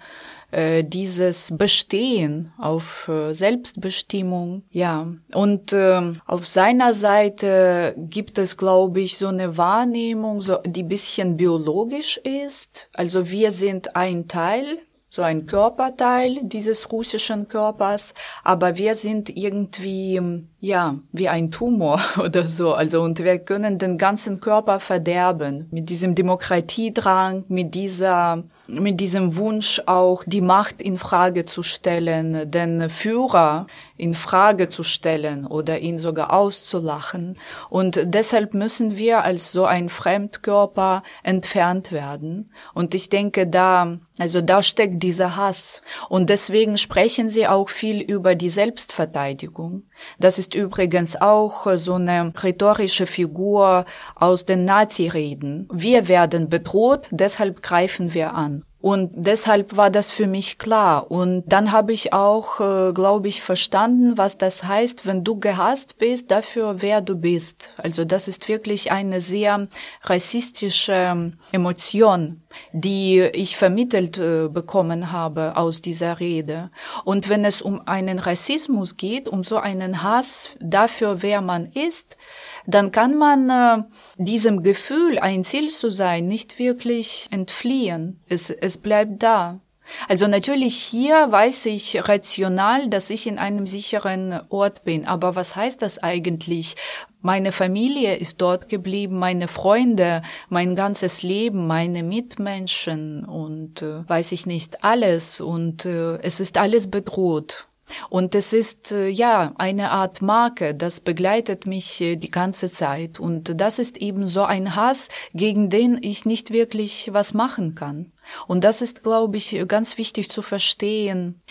äh, 0.51 0.83
dieses 0.83 1.55
Bestehen 1.57 2.51
auf 2.57 3.09
Selbstbestimmung, 3.29 4.63
ja. 4.69 5.07
Und 5.33 5.71
äh, 5.71 6.13
auf 6.25 6.47
seiner 6.47 6.93
Seite 6.93 7.95
gibt 7.97 8.37
es, 8.37 8.57
glaube 8.57 9.01
ich, 9.01 9.17
so 9.17 9.27
eine 9.27 9.57
Wahrnehmung, 9.57 10.41
so, 10.41 10.57
die 10.65 10.83
bisschen 10.83 11.37
biologisch 11.37 12.17
ist. 12.17 12.89
Also 12.93 13.29
wir 13.29 13.51
sind 13.51 13.95
ein 13.95 14.27
Teil 14.27 14.79
so 15.11 15.21
ein 15.21 15.45
Körperteil 15.45 16.39
dieses 16.41 16.91
russischen 16.91 17.49
Körpers, 17.49 18.13
aber 18.45 18.77
wir 18.77 18.95
sind 18.95 19.29
irgendwie 19.29 20.21
ja, 20.63 20.99
wie 21.11 21.27
ein 21.27 21.49
Tumor 21.49 21.99
oder 22.23 22.47
so. 22.47 22.73
Also, 22.73 23.01
und 23.01 23.19
wir 23.19 23.39
können 23.39 23.79
den 23.79 23.97
ganzen 23.97 24.39
Körper 24.39 24.79
verderben. 24.79 25.67
Mit 25.71 25.89
diesem 25.89 26.13
Demokratiedrang, 26.13 27.45
mit 27.47 27.73
dieser, 27.73 28.43
mit 28.67 28.99
diesem 28.99 29.35
Wunsch 29.37 29.81
auch 29.87 30.23
die 30.27 30.41
Macht 30.41 30.79
in 30.79 30.99
Frage 30.99 31.45
zu 31.45 31.63
stellen, 31.63 32.49
den 32.49 32.91
Führer 32.91 33.65
in 33.97 34.13
Frage 34.13 34.69
zu 34.69 34.83
stellen 34.83 35.47
oder 35.47 35.79
ihn 35.79 35.97
sogar 35.97 36.31
auszulachen. 36.31 37.37
Und 37.69 37.99
deshalb 38.03 38.53
müssen 38.53 38.97
wir 38.97 39.23
als 39.23 39.51
so 39.51 39.65
ein 39.65 39.89
Fremdkörper 39.89 41.01
entfernt 41.23 41.91
werden. 41.91 42.51
Und 42.75 42.93
ich 42.93 43.09
denke, 43.09 43.47
da, 43.47 43.97
also 44.19 44.41
da 44.41 44.61
steckt 44.61 45.01
dieser 45.01 45.35
Hass. 45.35 45.81
Und 46.07 46.29
deswegen 46.29 46.77
sprechen 46.77 47.29
sie 47.29 47.47
auch 47.47 47.69
viel 47.69 47.99
über 47.99 48.35
die 48.35 48.49
Selbstverteidigung. 48.51 49.83
Das 50.19 50.39
ist 50.39 50.55
übrigens 50.55 51.19
auch 51.19 51.67
so 51.75 51.95
eine 51.95 52.33
rhetorische 52.41 53.05
Figur 53.05 53.85
aus 54.15 54.45
den 54.45 54.65
Nazi-Reden. 54.65 55.67
Wir 55.71 56.07
werden 56.07 56.49
bedroht, 56.49 57.07
deshalb 57.11 57.61
greifen 57.61 58.13
wir 58.13 58.33
an. 58.33 58.63
Und 58.81 59.11
deshalb 59.13 59.77
war 59.77 59.91
das 59.91 60.09
für 60.09 60.27
mich 60.27 60.57
klar. 60.57 61.11
Und 61.11 61.43
dann 61.45 61.71
habe 61.71 61.93
ich 61.93 62.13
auch, 62.13 62.59
äh, 62.59 62.93
glaube 62.93 63.27
ich, 63.27 63.41
verstanden, 63.41 64.17
was 64.17 64.37
das 64.37 64.63
heißt, 64.63 65.05
wenn 65.05 65.23
du 65.23 65.39
gehasst 65.39 65.99
bist, 65.99 66.31
dafür, 66.31 66.81
wer 66.81 67.01
du 67.01 67.15
bist. 67.15 67.73
Also 67.77 68.05
das 68.05 68.27
ist 68.27 68.47
wirklich 68.47 68.91
eine 68.91 69.21
sehr 69.21 69.67
rassistische 70.01 71.31
Emotion, 71.51 72.41
die 72.73 73.19
ich 73.33 73.55
vermittelt 73.55 74.17
äh, 74.17 74.47
bekommen 74.47 75.11
habe 75.11 75.57
aus 75.57 75.81
dieser 75.81 76.19
Rede. 76.19 76.71
Und 77.05 77.29
wenn 77.29 77.45
es 77.45 77.61
um 77.61 77.87
einen 77.87 78.17
Rassismus 78.17 78.97
geht, 78.97 79.29
um 79.29 79.43
so 79.43 79.57
einen 79.57 80.01
Hass 80.01 80.49
dafür, 80.59 81.21
wer 81.21 81.41
man 81.41 81.67
ist, 81.67 82.17
dann 82.65 82.91
kann 82.91 83.15
man 83.15 83.49
äh, 83.49 83.83
diesem 84.17 84.63
Gefühl, 84.63 85.19
ein 85.19 85.43
Ziel 85.43 85.69
zu 85.69 85.89
sein, 85.89 86.27
nicht 86.27 86.59
wirklich 86.59 87.27
entfliehen. 87.31 88.19
Es, 88.27 88.49
es 88.49 88.77
bleibt 88.77 89.23
da. 89.23 89.59
Also 90.07 90.27
natürlich 90.27 90.75
hier 90.75 91.31
weiß 91.31 91.65
ich 91.65 92.07
rational, 92.07 92.87
dass 92.87 93.09
ich 93.09 93.27
in 93.27 93.37
einem 93.37 93.65
sicheren 93.65 94.39
Ort 94.49 94.83
bin. 94.83 95.05
Aber 95.05 95.35
was 95.35 95.55
heißt 95.55 95.81
das 95.81 95.99
eigentlich? 95.99 96.75
Meine 97.21 97.51
Familie 97.51 98.15
ist 98.15 98.41
dort 98.41 98.67
geblieben, 98.67 99.19
meine 99.19 99.47
Freunde, 99.47 100.23
mein 100.49 100.75
ganzes 100.75 101.21
Leben, 101.21 101.67
meine 101.67 102.03
Mitmenschen 102.03 103.25
und 103.25 103.81
äh, 103.83 104.07
weiß 104.09 104.31
ich 104.31 104.45
nicht 104.45 104.83
alles 104.83 105.39
und 105.39 105.85
äh, 105.85 106.17
es 106.17 106.39
ist 106.39 106.57
alles 106.57 106.89
bedroht. 106.89 107.67
Und 108.09 108.35
es 108.35 108.53
ist 108.53 108.91
äh, 108.91 109.07
ja 109.07 109.53
eine 109.57 109.91
Art 109.91 110.21
Marke, 110.21 110.73
das 110.75 110.99
begleitet 110.99 111.65
mich 111.65 112.01
äh, 112.01 112.15
die 112.15 112.31
ganze 112.31 112.71
Zeit. 112.71 113.19
Und 113.19 113.59
das 113.59 113.79
ist 113.79 113.97
eben 113.97 114.27
so 114.27 114.43
ein 114.43 114.75
Hass, 114.75 115.09
gegen 115.33 115.69
den 115.69 115.97
ich 116.01 116.25
nicht 116.25 116.51
wirklich 116.51 117.09
was 117.11 117.33
machen 117.33 117.75
kann. 117.75 118.11
Und 118.47 118.63
das 118.63 118.81
ist, 118.81 119.03
glaube 119.03 119.37
ich, 119.37 119.63
ganz 119.67 119.97
wichtig 119.97 120.29
zu 120.29 120.41
verstehen 120.41 121.41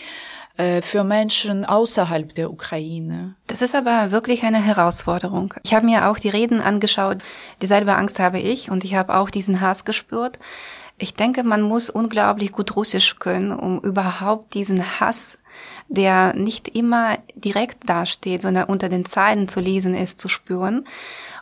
äh, 0.57 0.81
für 0.81 1.03
Menschen 1.03 1.65
außerhalb 1.65 2.35
der 2.35 2.51
Ukraine. 2.51 3.35
Das 3.47 3.61
ist 3.61 3.73
aber 3.73 4.11
wirklich 4.11 4.43
eine 4.43 4.61
Herausforderung. 4.61 5.53
Ich 5.63 5.73
habe 5.73 5.85
mir 5.85 6.09
auch 6.09 6.19
die 6.19 6.29
Reden 6.29 6.61
angeschaut. 6.61 7.19
Dieselbe 7.61 7.95
Angst 7.95 8.19
habe 8.19 8.39
ich 8.39 8.69
und 8.69 8.83
ich 8.83 8.95
habe 8.95 9.15
auch 9.15 9.29
diesen 9.29 9.61
Hass 9.61 9.85
gespürt. 9.85 10.39
Ich 10.97 11.15
denke, 11.15 11.43
man 11.43 11.61
muss 11.61 11.89
unglaublich 11.89 12.51
gut 12.51 12.75
Russisch 12.75 13.15
können, 13.17 13.51
um 13.51 13.79
überhaupt 13.79 14.53
diesen 14.53 14.99
Hass 14.99 15.39
der 15.91 16.33
nicht 16.33 16.69
immer 16.69 17.17
direkt 17.35 17.89
dasteht, 17.89 18.41
sondern 18.41 18.65
unter 18.65 18.89
den 18.89 19.05
Zeilen 19.05 19.47
zu 19.47 19.59
lesen 19.59 19.93
ist, 19.93 20.21
zu 20.21 20.29
spüren. 20.29 20.85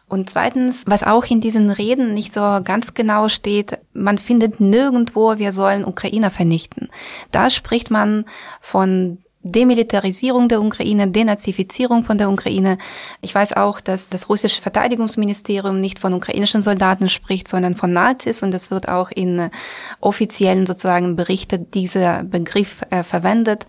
Und 0.08 0.28
zweitens, 0.28 0.86
was 0.88 1.04
auch 1.04 1.26
in 1.26 1.40
diesen 1.40 1.70
Reden 1.70 2.16
nicht 2.16 2.34
so 2.34 2.60
ganz 2.64 2.96
genau 2.96 3.30
steht, 3.30 3.78
man 3.94 4.18
findet 4.18 4.60
nirgendwo, 4.60 5.38
wir 5.38 5.54
sollen 5.54 5.86
Ukrainer 5.86 6.32
vernichten. 6.32 6.90
Da 7.32 7.52
spricht 7.52 7.92
man 7.92 8.26
von 8.60 9.20
Demilitarisierung 9.42 10.50
der 10.50 10.62
Ukraine, 10.62 11.08
Denazifizierung 11.08 12.04
von 12.04 12.18
der 12.18 12.30
Ukraine. 12.30 12.78
Ich 13.22 13.34
weiß 13.34 13.54
auch, 13.54 13.80
dass 13.80 14.10
das 14.10 14.28
russische 14.28 14.62
Verteidigungsministerium 14.62 15.80
nicht 15.80 16.00
von 16.00 16.14
ukrainischen 16.14 16.62
Soldaten 16.62 17.08
spricht, 17.08 17.48
sondern 17.48 17.76
von 17.76 17.94
Nazis 17.94 18.44
und 18.44 18.54
es 18.54 18.70
wird 18.70 18.90
auch 18.90 19.12
in 19.12 19.50
offiziellen 20.02 20.66
sozusagen 20.66 21.16
Berichten 21.16 21.72
dieser 21.72 22.24
Begriff 22.24 22.82
äh, 22.90 23.04
verwendet. 23.04 23.66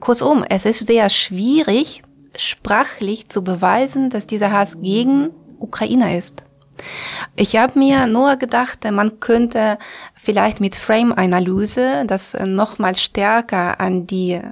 Kurzum, 0.00 0.44
es 0.44 0.66
ist 0.66 0.86
sehr 0.86 1.08
schwierig, 1.08 2.02
sprachlich 2.36 3.30
zu 3.30 3.42
beweisen, 3.42 4.10
dass 4.10 4.26
dieser 4.26 4.52
Hass 4.52 4.76
gegen 4.82 5.30
Ukrainer 5.58 6.14
ist. 6.14 6.44
Ich 7.36 7.56
habe 7.56 7.78
mir 7.78 8.06
nur 8.06 8.36
gedacht, 8.36 8.80
man 8.90 9.18
könnte 9.18 9.78
vielleicht 10.14 10.60
mit 10.60 10.76
Frame-Analyse 10.76 12.04
das 12.06 12.36
noch 12.44 12.78
mal 12.78 12.94
stärker 12.94 13.80
an 13.80 14.06
die 14.06 14.42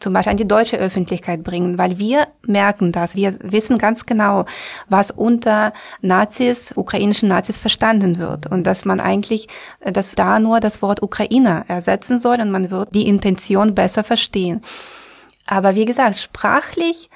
zum 0.00 0.12
Beispiel 0.12 0.30
an 0.32 0.36
die 0.36 0.48
deutsche 0.48 0.78
Öffentlichkeit 0.78 1.42
bringen, 1.44 1.78
weil 1.78 1.98
wir 1.98 2.28
merken 2.46 2.92
das. 2.92 3.16
Wir 3.16 3.36
wissen 3.40 3.78
ganz 3.78 4.06
genau, 4.06 4.44
was 4.88 5.10
unter 5.10 5.72
Nazis, 6.00 6.72
ukrainischen 6.76 7.28
Nazis 7.28 7.58
verstanden 7.58 8.18
wird 8.18 8.46
und 8.46 8.64
dass 8.64 8.84
man 8.84 9.00
eigentlich, 9.00 9.48
dass 9.84 10.14
da 10.14 10.38
nur 10.38 10.60
das 10.60 10.82
Wort 10.82 11.02
Ukrainer 11.02 11.64
ersetzen 11.68 12.18
soll 12.18 12.40
und 12.40 12.50
man 12.50 12.70
wird 12.70 12.94
die 12.94 13.08
Intention 13.08 13.74
besser 13.74 14.04
verstehen. 14.04 14.62
Aber 15.46 15.74
wie 15.74 15.84
gesagt, 15.84 16.16
sprachlich 16.16 17.10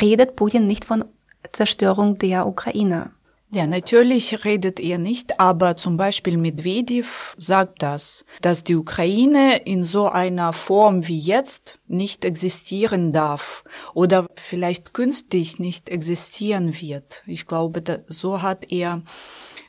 redet 0.00 0.36
Putin 0.36 0.66
nicht 0.66 0.84
von 0.84 1.04
Zerstörung 1.52 2.18
der 2.18 2.46
Ukraine. 2.46 3.10
Ja, 3.56 3.66
natürlich 3.66 4.44
redet 4.44 4.78
er 4.80 4.98
nicht, 4.98 5.40
aber 5.40 5.78
zum 5.78 5.96
Beispiel 5.96 6.36
Medvedev 6.36 7.34
sagt 7.38 7.82
das, 7.82 8.26
dass 8.42 8.64
die 8.64 8.76
Ukraine 8.76 9.62
in 9.64 9.82
so 9.82 10.10
einer 10.10 10.52
Form 10.52 11.08
wie 11.08 11.18
jetzt 11.18 11.80
nicht 11.88 12.26
existieren 12.26 13.14
darf 13.14 13.64
oder 13.94 14.26
vielleicht 14.34 14.92
künstlich 14.92 15.58
nicht 15.58 15.88
existieren 15.88 16.78
wird. 16.78 17.22
Ich 17.26 17.46
glaube, 17.46 17.82
so 18.08 18.42
hat 18.42 18.70
er 18.70 19.00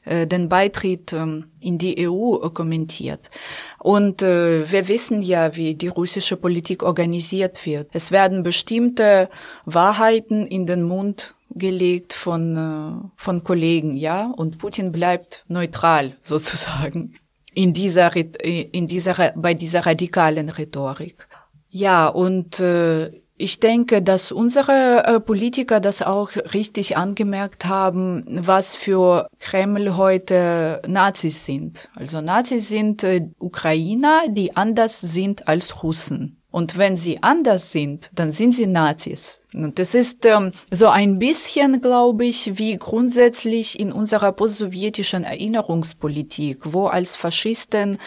äh, 0.04 0.28
den 0.28 0.50
Beitritt 0.50 1.14
ähm, 1.14 1.46
in 1.62 1.78
die 1.78 2.10
EU 2.10 2.40
kommentiert. 2.50 3.30
Und 3.80 4.22
äh, 4.22 4.70
wir 4.70 4.90
wissen 4.90 5.22
ja, 5.22 5.56
wie 5.56 5.76
die 5.76 5.88
russische 5.88 6.36
Politik 6.36 6.84
organisiert 6.84 7.66
wird. 7.66 7.88
Es 7.94 8.12
werden 8.12 8.44
bestimmte 8.44 9.30
Wahrheiten 9.64 10.46
in 10.46 10.66
den 10.66 10.84
Mund 10.84 11.36
gelegt 11.58 12.14
von, 12.14 12.56
äh, 12.56 13.10
von 13.16 13.44
Kollegen, 13.44 13.96
ja, 13.96 14.32
und 14.36 14.58
Putin 14.58 14.92
bleibt 14.92 15.46
neutral 15.48 16.16
sozusagen 16.22 17.16
in 17.54 17.74
dieser, 17.74 18.16
in 18.16 18.86
dieser, 18.86 19.34
bei 19.36 19.56
dieser 19.56 19.86
radikalen 19.86 20.50
Rhetorik. 20.50 21.28
Ja, 21.70 22.08
und 22.08 22.60
äh, 22.60 23.12
ich 23.40 23.60
denke, 23.60 24.02
dass 24.02 24.32
unsere 24.32 25.06
äh, 25.06 25.20
Politiker 25.20 25.80
das 25.80 26.02
auch 26.02 26.32
richtig 26.54 26.98
angemerkt 26.98 27.66
haben, 27.66 28.24
was 28.28 28.76
für 28.76 29.28
Kreml 29.40 29.96
heute 29.96 30.82
Nazis 30.88 31.46
sind. 31.46 31.90
Also 31.94 32.22
Nazis 32.22 32.68
sind 32.68 33.04
äh, 33.04 33.28
Ukrainer, 33.38 34.24
die 34.30 34.56
anders 34.56 35.00
sind 35.00 35.48
als 35.48 35.84
Russen. 35.84 36.42
Und 36.58 36.76
wenn 36.76 36.96
sie 36.96 37.22
anders 37.22 37.72
sind, 37.72 38.10
dann 38.16 38.32
sind 38.32 38.52
sie 38.52 38.66
Nazis. 38.66 39.44
Und 39.54 39.78
das 39.78 39.94
ist 39.94 40.26
ähm, 40.26 40.54
so 40.72 40.88
ein 40.88 41.20
bisschen, 41.20 41.82
glaube 41.82 42.26
ich, 42.26 42.58
wie 42.58 42.76
grundsätzlich 42.78 43.80
in 43.80 43.92
unserer 43.92 44.32
postsowjetischen 44.32 45.24
Erinnerungspolitik, 45.24 46.74
wo 46.74 46.88
als 46.88 47.16
Faschisten 47.16 48.00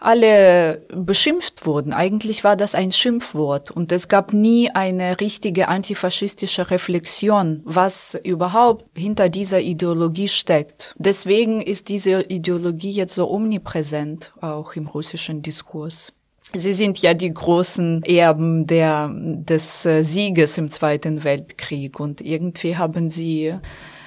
alle 0.00 0.86
beschimpft 0.94 1.64
wurden. 1.64 1.94
Eigentlich 1.94 2.44
war 2.44 2.56
das 2.56 2.74
ein 2.74 2.92
Schimpfwort 2.92 3.70
und 3.70 3.90
es 3.90 4.08
gab 4.08 4.34
nie 4.34 4.68
eine 4.68 5.18
richtige 5.18 5.68
antifaschistische 5.68 6.70
Reflexion, 6.70 7.62
was 7.64 8.20
überhaupt 8.22 8.84
hinter 8.94 9.30
dieser 9.30 9.62
Ideologie 9.62 10.28
steckt. 10.28 10.94
Deswegen 10.98 11.62
ist 11.62 11.88
diese 11.88 12.20
Ideologie 12.20 12.92
jetzt 12.92 13.14
so 13.14 13.30
omnipräsent 13.30 14.34
auch 14.42 14.74
im 14.74 14.88
russischen 14.88 15.40
Diskurs. 15.40 16.12
Sie 16.54 16.72
sind 16.72 16.98
ja 16.98 17.12
die 17.14 17.32
großen 17.32 18.02
Erben 18.04 18.66
der, 18.66 19.10
des 19.12 19.84
äh, 19.84 20.02
Sieges 20.02 20.56
im 20.56 20.70
Zweiten 20.70 21.22
Weltkrieg 21.22 22.00
und 22.00 22.20
irgendwie 22.20 22.76
haben 22.76 23.10
sie 23.10 23.54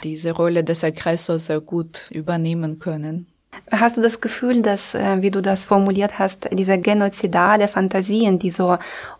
diese 0.03 0.31
Rolle 0.31 0.63
des 0.63 0.83
Aggressors 0.83 1.45
sehr 1.45 1.61
gut 1.61 2.09
übernehmen 2.09 2.79
können. 2.79 3.27
Hast 3.69 3.97
du 3.97 4.01
das 4.01 4.21
Gefühl, 4.21 4.61
dass, 4.61 4.95
äh, 4.95 5.21
wie 5.21 5.31
du 5.31 5.41
das 5.41 5.65
formuliert 5.65 6.19
hast, 6.19 6.49
diese 6.51 6.79
genozidale 6.79 7.67
Fantasien, 7.67 8.39
die 8.39 8.51
so 8.51 8.77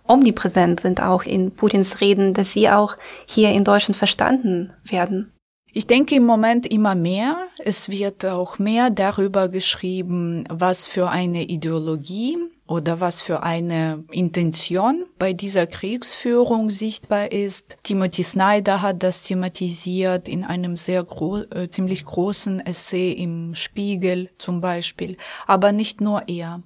omnipräsent 0.08 0.82
sind 0.82 1.02
auch 1.02 1.24
in 1.24 1.52
Putins 1.52 2.02
Reden, 2.02 2.34
dass 2.34 2.52
sie 2.54 2.70
auch 2.70 2.98
hier 3.26 3.52
in 3.52 3.64
Deutschland 3.64 3.96
verstanden 3.96 4.74
werden? 4.84 5.32
Ich 5.74 5.88
denke 5.88 6.16
im 6.16 6.26
Moment 6.26 6.70
immer 6.70 6.96
mehr. 6.96 7.38
Es 7.60 7.88
wird 7.88 8.26
auch 8.26 8.60
mehr 8.60 8.90
darüber 8.90 9.48
geschrieben, 9.48 10.44
was 10.50 10.86
für 10.86 11.10
eine 11.10 11.44
Ideologie 11.44 12.38
oder 12.72 13.02
was 13.02 13.20
für 13.20 13.44
eine 13.44 14.06
Intention 14.12 15.06
bei 15.20 15.34
dieser 15.34 15.68
Kriegsführung 15.68 16.70
sichtbar 16.70 17.34
ist. 17.34 17.78
Timothy 17.84 18.24
Snyder 18.24 18.82
hat 18.82 19.04
das 19.04 19.24
thematisiert 19.24 20.30
in 20.30 20.46
einem 20.46 20.78
sehr 20.78 21.04
gro 21.04 21.40
äh, 21.40 21.70
ziemlich 21.70 22.06
großen 22.06 22.62
Essay 22.62 23.12
im 23.12 23.56
Spiegel 23.56 24.30
zum 24.38 24.62
Beispiel, 24.62 25.18
aber 25.48 25.74
nicht 25.74 26.00
nur 26.00 26.30
er. 26.30 26.64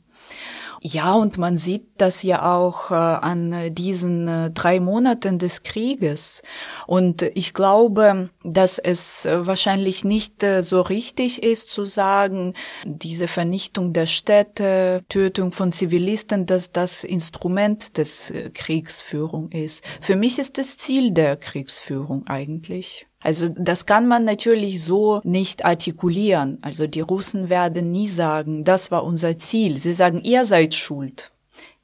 Ja, 0.88 1.15
und 1.15 1.39
man 1.39 1.58
sieht 1.58 1.88
das 1.98 2.21
ja 2.21 2.56
auch 2.56 2.91
äh, 2.91 2.93
an 2.93 3.74
diesen 3.74 4.28
äh, 4.28 4.52
drei 4.52 4.80
Monaten 4.80 5.39
des 5.39 5.63
Krieges. 5.63 6.43
Und 6.86 7.24
ich 7.24 7.56
glaube, 7.56 8.30
dass 8.43 8.78
es 8.78 9.26
äh, 9.26 9.48
wahrscheinlich 9.48 10.04
nicht 10.04 10.43
äh, 10.43 10.62
so 10.62 10.82
richtig 10.82 11.41
ist 11.41 11.69
zu 11.69 11.86
sagen, 11.86 12.54
diese 12.86 13.28
Vernichtung 13.28 13.93
der 13.93 14.06
Städte, 14.06 15.04
Tötung 15.10 15.54
von 15.54 15.71
Zivilisten, 15.71 16.45
dass 16.45 16.71
das 16.71 17.04
Instrument 17.04 17.98
des 17.98 18.30
äh, 18.30 18.52
Kriegsführung 18.52 19.50
ist. 19.50 19.84
Für 20.02 20.15
mich 20.15 20.38
ist 20.38 20.60
das 20.60 20.78
Ziel 20.78 21.10
der 21.10 21.36
Kriegsführung 21.36 22.28
eigentlich. 22.28 23.08
Also 23.26 23.50
das 23.50 23.88
kann 23.88 24.06
man 24.08 24.24
natürlich 24.24 24.84
so 24.84 25.20
nicht 25.24 25.66
artikulieren. 25.66 26.60
Also 26.62 26.86
die 26.86 27.02
Russen 27.02 27.50
werden 27.50 27.90
nie 27.90 28.08
sagen, 28.08 28.64
das 28.64 28.92
war 28.92 29.04
unser 29.04 29.36
Ziel. 29.40 29.78
Sie 29.78 29.94
sagen, 29.94 30.22
ihr 30.22 30.46
seid 30.46 30.76
schuld. 30.76 31.32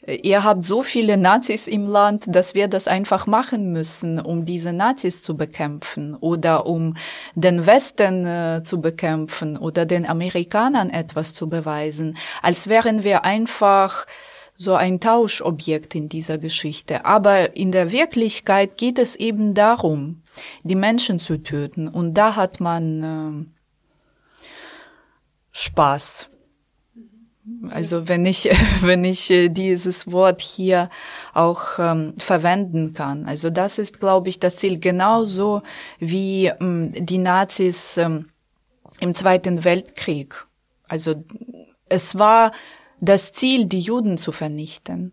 Ihr 0.05 0.43
habt 0.43 0.65
so 0.65 0.83
viele 0.83 1.17
Nazis 1.17 1.65
im 1.65 1.87
Land, 1.87 2.25
dass 2.27 2.53
wir 2.53 2.67
das 2.67 2.87
einfach 2.87 3.25
machen 3.25 3.71
müssen, 3.71 4.19
um 4.19 4.45
diese 4.45 4.71
Nazis 4.71 5.23
zu 5.23 5.35
bekämpfen 5.35 6.15
oder 6.15 6.67
um 6.67 6.95
den 7.33 7.65
Westen 7.65 8.23
äh, 8.25 8.61
zu 8.63 8.79
bekämpfen 8.79 9.57
oder 9.57 9.87
den 9.87 10.05
Amerikanern 10.05 10.91
etwas 10.91 11.33
zu 11.33 11.49
beweisen, 11.49 12.17
als 12.43 12.67
wären 12.67 13.03
wir 13.03 13.25
einfach 13.25 14.05
so 14.61 14.75
ein 14.75 14.99
Tauschobjekt 14.99 15.95
in 15.95 16.07
dieser 16.07 16.37
Geschichte. 16.37 17.05
Aber 17.05 17.55
in 17.55 17.71
der 17.71 17.91
Wirklichkeit 17.91 18.77
geht 18.77 18.99
es 18.99 19.15
eben 19.15 19.53
darum, 19.55 20.21
die 20.63 20.75
Menschen 20.75 21.17
zu 21.17 21.41
töten. 21.41 21.87
Und 21.87 22.13
da 22.13 22.35
hat 22.35 22.59
man 22.59 23.03
äh, 23.03 24.45
Spaß. 25.51 26.29
Also 27.71 28.07
wenn 28.07 28.25
ich, 28.25 28.49
wenn 28.81 29.03
ich 29.03 29.31
äh, 29.31 29.49
dieses 29.49 30.11
Wort 30.11 30.41
hier 30.41 30.89
auch 31.33 31.79
ähm, 31.79 32.13
verwenden 32.19 32.93
kann. 32.93 33.25
Also 33.25 33.49
das 33.49 33.79
ist, 33.79 33.99
glaube 33.99 34.29
ich, 34.29 34.39
das 34.39 34.57
Ziel 34.57 34.79
genauso 34.79 35.63
wie 35.97 36.47
ähm, 36.47 36.93
die 36.93 37.17
Nazis 37.17 37.97
ähm, 37.97 38.29
im 38.99 39.15
Zweiten 39.15 39.63
Weltkrieg. 39.63 40.45
Also 40.87 41.15
es 41.89 42.19
war 42.19 42.51
das 43.01 43.33
Ziel, 43.33 43.65
die 43.65 43.81
Juden 43.81 44.17
zu 44.17 44.31
vernichten 44.31 45.11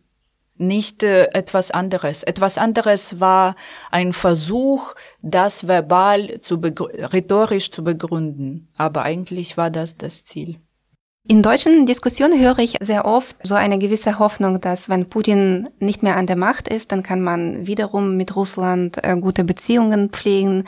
nicht 0.58 1.02
äh, 1.02 1.26
etwas 1.32 1.70
anderes. 1.70 2.22
Etwas 2.22 2.58
anderes 2.58 3.20
war 3.20 3.54
ein 3.90 4.12
Versuch, 4.12 4.94
das 5.22 5.66
verbal 5.66 6.40
zu 6.40 6.56
rhetorisch 6.56 7.70
zu 7.70 7.84
begründen. 7.84 8.68
Aber 8.76 9.02
eigentlich 9.02 9.56
war 9.56 9.70
das 9.70 9.96
das 9.96 10.24
Ziel. 10.24 10.60
In 11.30 11.42
deutschen 11.42 11.84
Diskussionen 11.84 12.40
höre 12.40 12.58
ich 12.58 12.76
sehr 12.80 13.04
oft 13.04 13.36
so 13.42 13.54
eine 13.54 13.78
gewisse 13.78 14.18
Hoffnung, 14.18 14.62
dass 14.62 14.88
wenn 14.88 15.10
Putin 15.10 15.68
nicht 15.78 16.02
mehr 16.02 16.16
an 16.16 16.26
der 16.26 16.36
Macht 16.36 16.68
ist, 16.68 16.90
dann 16.90 17.02
kann 17.02 17.20
man 17.20 17.66
wiederum 17.66 18.16
mit 18.16 18.34
Russland 18.34 18.96
äh, 19.04 19.14
gute 19.14 19.44
Beziehungen 19.44 20.08
pflegen 20.08 20.64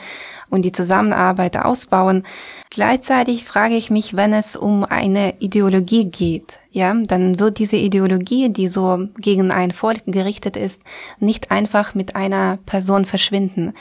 und 0.51 0.61
die 0.61 0.71
Zusammenarbeit 0.71 1.57
ausbauen. 1.57 2.27
Gleichzeitig 2.69 3.43
frage 3.43 3.75
ich 3.75 3.89
mich, 3.89 4.15
wenn 4.15 4.33
es 4.33 4.55
um 4.55 4.83
eine 4.83 5.33
Ideologie 5.39 6.11
geht, 6.11 6.59
ja, 6.69 6.93
dann 6.93 7.39
wird 7.39 7.57
diese 7.57 7.77
Ideologie, 7.77 8.49
die 8.49 8.67
so 8.67 9.07
gegen 9.17 9.49
ein 9.49 9.71
Volk 9.71 10.03
gerichtet 10.05 10.57
ist, 10.57 10.83
nicht 11.19 11.49
einfach 11.49 11.95
mit 11.95 12.15
einer 12.15 12.59
Person 12.67 13.05
verschwinden. 13.05 13.73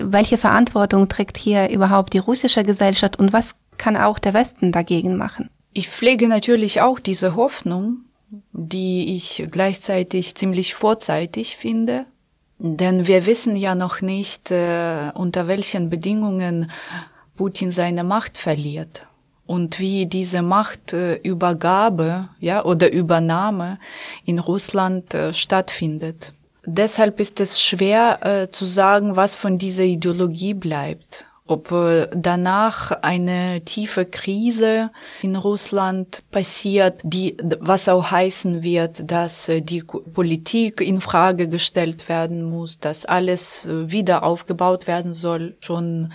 Welche 0.00 0.38
Verantwortung 0.38 1.10
trägt 1.10 1.36
hier 1.36 1.68
überhaupt 1.68 2.14
die 2.14 2.18
russische 2.18 2.64
Gesellschaft 2.64 3.18
und 3.18 3.34
was 3.34 3.54
kann 3.76 3.98
auch 3.98 4.18
der 4.18 4.32
Westen 4.32 4.72
dagegen 4.72 5.18
machen? 5.18 5.50
Ich 5.72 5.88
pflege 5.88 6.28
natürlich 6.28 6.80
auch 6.80 6.98
diese 6.98 7.36
Hoffnung, 7.36 7.98
die 8.52 9.14
ich 9.16 9.46
gleichzeitig 9.50 10.34
ziemlich 10.34 10.74
vorzeitig 10.74 11.56
finde. 11.56 12.06
Denn 12.58 13.06
wir 13.06 13.26
wissen 13.26 13.54
ja 13.54 13.74
noch 13.74 14.00
nicht, 14.00 14.50
äh, 14.50 15.12
unter 15.14 15.46
welchen 15.46 15.90
Bedingungen 15.90 16.70
Putin 17.36 17.70
seine 17.70 18.02
Macht 18.02 18.36
verliert 18.36 19.06
und 19.46 19.78
wie 19.78 20.06
diese 20.06 20.42
Machtübergabe, 20.42 22.28
ja, 22.40 22.64
oder 22.64 22.92
Übernahme 22.92 23.78
in 24.24 24.40
Russland 24.40 25.14
äh, 25.14 25.32
stattfindet. 25.32 26.32
Deshalb 26.66 27.20
ist 27.20 27.40
es 27.40 27.62
schwer 27.62 28.18
äh, 28.22 28.50
zu 28.50 28.64
sagen, 28.64 29.14
was 29.14 29.36
von 29.36 29.56
dieser 29.56 29.84
Ideologie 29.84 30.54
bleibt 30.54 31.27
ob 31.48 31.72
äh, 31.72 32.08
danach 32.14 32.90
eine 33.02 33.62
tiefe 33.64 34.04
Krise 34.04 34.90
in 35.22 35.34
Russland 35.36 36.22
passiert, 36.30 37.00
die, 37.02 37.36
was 37.60 37.88
auch 37.88 38.10
heißen 38.10 38.62
wird, 38.62 39.10
dass 39.10 39.48
äh, 39.48 39.60
die 39.62 39.82
Politik 39.82 40.80
in 40.80 41.00
Frage 41.00 41.48
gestellt 41.48 42.08
werden 42.08 42.44
muss, 42.44 42.78
dass 42.78 43.06
alles 43.06 43.66
äh, 43.66 43.90
wieder 43.90 44.22
aufgebaut 44.22 44.86
werden 44.86 45.14
soll, 45.14 45.56
schon 45.60 46.12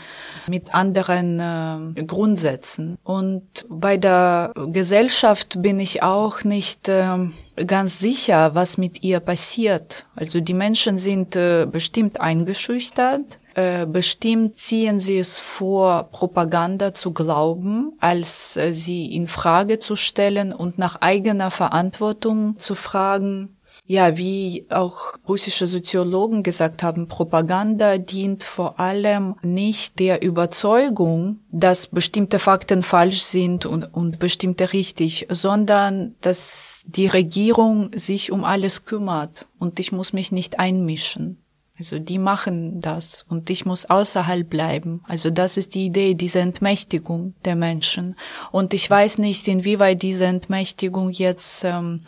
mit 0.48 0.74
anderen 0.74 1.40
äh, 1.40 2.04
Grundsätzen. 2.04 2.98
Und 3.04 3.66
bei 3.70 3.98
der 3.98 4.54
Gesellschaft 4.68 5.62
bin 5.62 5.80
ich 5.80 6.04
auch 6.04 6.44
nicht 6.44 6.88
äh, 6.88 7.18
ganz 7.66 8.00
sicher, 8.00 8.56
was 8.56 8.78
mit 8.78 9.04
ihr 9.04 9.20
passiert. 9.20 10.06
Also 10.16 10.40
die 10.40 10.54
Menschen 10.54 10.98
sind 10.98 11.36
äh, 11.36 11.66
bestimmt 11.66 12.22
eingeschüchtert 12.22 13.40
äh, 13.56 13.86
bestimmt 13.86 14.58
ziehen 14.58 15.00
sie 15.00 15.18
es 15.18 15.40
vor, 15.40 16.10
Propaganda 16.12 16.94
zu 16.94 17.12
glauben, 17.12 17.94
als 18.00 18.58
äh, 18.58 18.72
sie 18.72 19.14
in 19.14 19.28
Frage 19.28 19.80
zu 19.80 19.96
stellen 19.96 20.54
und 20.54 20.78
nach 20.78 21.02
eigener 21.02 21.52
Verantwortung 21.52 22.58
zu 22.58 22.76
fragen. 22.76 23.58
Ja, 23.86 24.18
wie 24.18 24.66
auch 24.70 25.18
russische 25.28 25.68
Soziologen 25.68 26.42
gesagt 26.42 26.84
haben, 26.84 27.10
Propaganda 27.10 27.98
dient 27.98 28.44
vor 28.44 28.80
allem 28.80 29.36
nicht 29.42 30.00
der 30.00 30.22
Überzeugung, 30.22 31.40
dass 31.52 31.88
bestimmte 31.88 32.40
Fakten 32.40 32.82
falsch 32.82 33.24
sind 33.24 33.66
und, 33.66 33.94
und 33.94 34.20
bestimmte 34.20 34.72
richtig, 34.72 35.28
sondern 35.30 36.16
dass 36.22 36.82
die 36.86 37.08
Regierung 37.08 37.92
sich 37.94 38.32
um 38.32 38.46
alles 38.46 38.86
kümmert 38.86 39.48
und 39.60 39.80
ich 39.82 39.92
muss 39.92 40.14
mich 40.14 40.32
nicht 40.32 40.60
einmischen. 40.60 41.43
Also 41.84 42.00
die 42.00 42.18
machen 42.18 42.80
das 42.80 43.26
und 43.28 43.50
ich 43.50 43.66
muss 43.66 43.84
außerhalb 43.84 44.50
bleiben. 44.50 45.04
Also 45.06 45.30
das 45.30 45.58
ist 45.58 45.76
die 45.76 45.88
Idee, 45.88 46.14
diese 46.14 46.40
Entmächtigung 46.40 47.34
der 47.44 47.58
Menschen. 47.58 48.16
Und 48.54 48.74
ich 48.74 48.90
weiß 48.90 49.18
nicht, 49.18 49.50
inwieweit 49.50 50.02
diese 50.02 50.26
Entmächtigung 50.26 51.10
jetzt 51.10 51.66
ähm, 51.66 52.04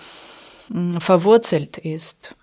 verwurzelt 0.99 1.77
ist. 1.77 2.38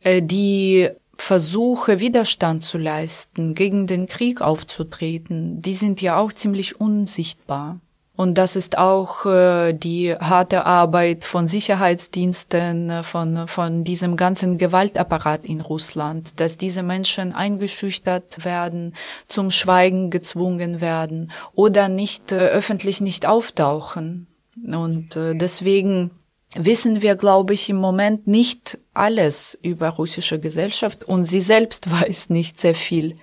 Äh, 0.00 0.22
die 0.22 0.88
Versuche, 1.18 2.00
Widerstand 2.00 2.64
zu 2.64 2.78
leisten, 2.78 3.54
gegen 3.54 3.86
den 3.86 4.06
Krieg 4.06 4.40
aufzutreten, 4.40 5.60
die 5.60 5.74
sind 5.74 6.00
ja 6.00 6.16
auch 6.16 6.32
ziemlich 6.32 6.80
unsichtbar. 6.80 7.80
Und 8.16 8.38
das 8.38 8.56
ist 8.56 8.78
auch 8.78 9.26
äh, 9.26 9.74
die 9.74 10.14
harte 10.14 10.64
Arbeit 10.64 11.24
von 11.24 11.46
Sicherheitsdiensten, 11.46 12.88
äh, 12.88 13.02
von, 13.02 13.46
von 13.46 13.84
diesem 13.84 14.16
ganzen 14.16 14.56
Gewaltapparat 14.56 15.44
in 15.44 15.60
Russland, 15.60 16.40
dass 16.40 16.56
diese 16.56 16.82
Menschen 16.82 17.34
eingeschüchtert 17.34 18.44
werden, 18.44 18.94
zum 19.28 19.50
Schweigen 19.50 20.10
gezwungen 20.10 20.80
werden 20.80 21.30
oder 21.54 21.88
nicht 21.88 22.32
äh, 22.32 22.36
öffentlich 22.36 23.02
nicht 23.02 23.26
auftauchen. 23.26 24.26
Und 24.64 25.14
äh, 25.16 25.34
deswegen 25.34 26.10
wissen 26.58 27.02
wir, 27.02 27.16
glaube 27.16 27.54
ich, 27.54 27.68
im 27.68 27.76
Moment 27.76 28.26
nicht 28.26 28.78
alles 28.94 29.58
über 29.62 29.90
russische 29.90 30.38
Gesellschaft 30.40 31.04
und 31.04 31.24
sie 31.24 31.40
selbst 31.40 31.90
weiß 31.90 32.30
nicht 32.30 32.60
sehr 32.60 32.74
viel 32.74 33.16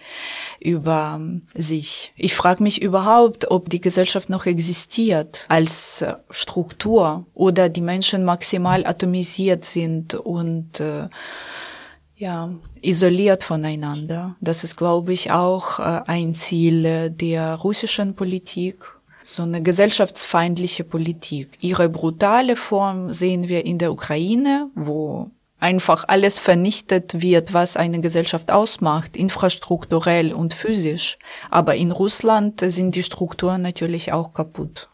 über 0.59 1.19
sich. 1.53 2.13
Ich 2.15 2.35
frage 2.35 2.63
mich 2.63 2.81
überhaupt, 2.81 3.51
ob 3.51 3.69
die 3.69 3.81
Gesellschaft 3.81 4.29
noch 4.29 4.45
existiert 4.45 5.45
als 5.49 6.05
Struktur 6.29 7.25
oder 7.33 7.69
die 7.69 7.81
Menschen 7.81 8.23
maximal 8.23 8.85
atomisiert 8.85 9.65
sind 9.65 10.15
und 10.15 10.79
äh, 10.79 11.09
ja, 12.15 12.51
isoliert 12.81 13.43
voneinander. 13.43 14.35
Das 14.39 14.63
ist, 14.63 14.77
glaube 14.77 15.11
ich, 15.11 15.31
auch 15.31 15.79
äh, 15.79 16.01
ein 16.05 16.33
Ziel 16.33 17.09
der 17.09 17.55
russischen 17.55 18.15
Politik 18.15 18.92
so 19.23 19.43
eine 19.43 19.61
gesellschaftsfeindliche 19.61 20.83
Politik. 20.83 21.57
Ihre 21.61 21.89
brutale 21.89 22.55
Form 22.55 23.11
sehen 23.11 23.47
wir 23.47 23.65
in 23.65 23.77
der 23.77 23.91
Ukraine, 23.91 24.69
wo 24.75 25.31
einfach 25.59 26.03
alles 26.07 26.39
vernichtet 26.39 27.21
wird, 27.21 27.53
was 27.53 27.77
eine 27.77 28.01
Gesellschaft 28.01 28.51
ausmacht, 28.51 29.15
infrastrukturell 29.15 30.33
und 30.33 30.53
physisch. 30.53 31.17
Aber 31.49 31.75
in 31.75 31.91
Russland 31.91 32.59
sind 32.59 32.95
die 32.95 33.03
Strukturen 33.03 33.61
natürlich 33.61 34.11
auch 34.11 34.33
kaputt. 34.33 34.89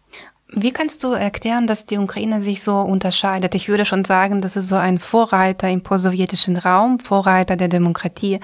Wie 0.52 0.72
kannst 0.72 1.04
du 1.04 1.12
erklären, 1.12 1.68
dass 1.68 1.86
die 1.86 2.00
Ukraine 2.00 2.42
sich 2.42 2.63
so 2.63 2.78
unterscheidet? 2.82 3.54
Ich 3.54 3.68
würde 3.68 3.86
schon 3.86 4.04
sagen, 4.04 4.42
das 4.42 4.56
ist 4.56 4.68
so 4.68 4.76
ein 4.76 4.98
Vorreiter 4.98 5.70
im 5.70 5.82
postsowjetischen 5.84 6.58
Raum, 6.58 7.00
Vorreiter 7.00 7.56
der 7.56 7.68
Demokratie, 7.68 8.39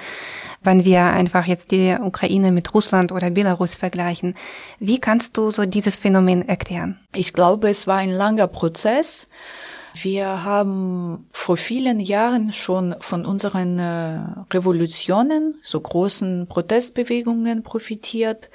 wenn 0.66 0.86
wir 0.86 1.04
einfach 1.04 1.46
jetzt 1.46 1.72
die 1.72 1.96
Ukraine 2.00 2.52
mit 2.52 2.74
Russland 2.74 3.12
oder 3.12 3.30
Belarus 3.30 3.76
vergleichen. 3.76 4.36
Wie 4.80 5.00
kannst 5.00 5.38
du 5.38 5.52
so 5.52 5.66
dieses 5.66 5.98
Phänomen 5.98 6.48
erklären? 6.48 7.00
Ich 7.14 7.34
glaube, 7.34 7.70
es 7.70 7.88
war 7.88 7.98
ein 7.98 8.12
langer 8.12 8.48
Prozess. 8.48 9.28
Wir 9.94 10.44
haben 10.44 11.28
vor 11.32 11.56
vielen 11.56 12.02
Jahren 12.02 12.52
schon 12.52 12.96
von 13.00 13.26
unseren 13.26 13.80
äh, 13.80 14.20
Revolutionen, 14.54 15.56
so 15.62 15.80
großen 15.80 16.48
Protestbewegungen 16.48 17.64
profitiert 17.64 18.50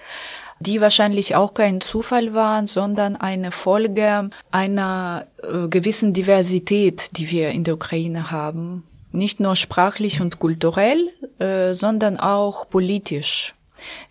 die 0.61 0.81
wahrscheinlich 0.81 1.35
auch 1.35 1.55
kein 1.55 1.81
Zufall 1.81 2.35
waren, 2.35 2.67
sondern 2.67 3.17
eine 3.17 3.51
Folge 3.51 4.31
einer 4.51 5.27
äh, 5.43 5.69
gewissen 5.69 6.13
Diversität, 6.13 7.17
die 7.17 7.31
wir 7.31 7.51
in 7.51 7.65
der 7.65 7.75
Ukraine 7.75 8.31
haben. 8.31 8.85
Nicht 9.11 9.41
nur 9.41 9.57
sprachlich 9.57 10.21
und 10.21 10.39
kulturell, 10.39 11.09
äh, 11.41 11.75
sondern 11.75 12.19
auch 12.19 12.69
politisch. 12.69 13.55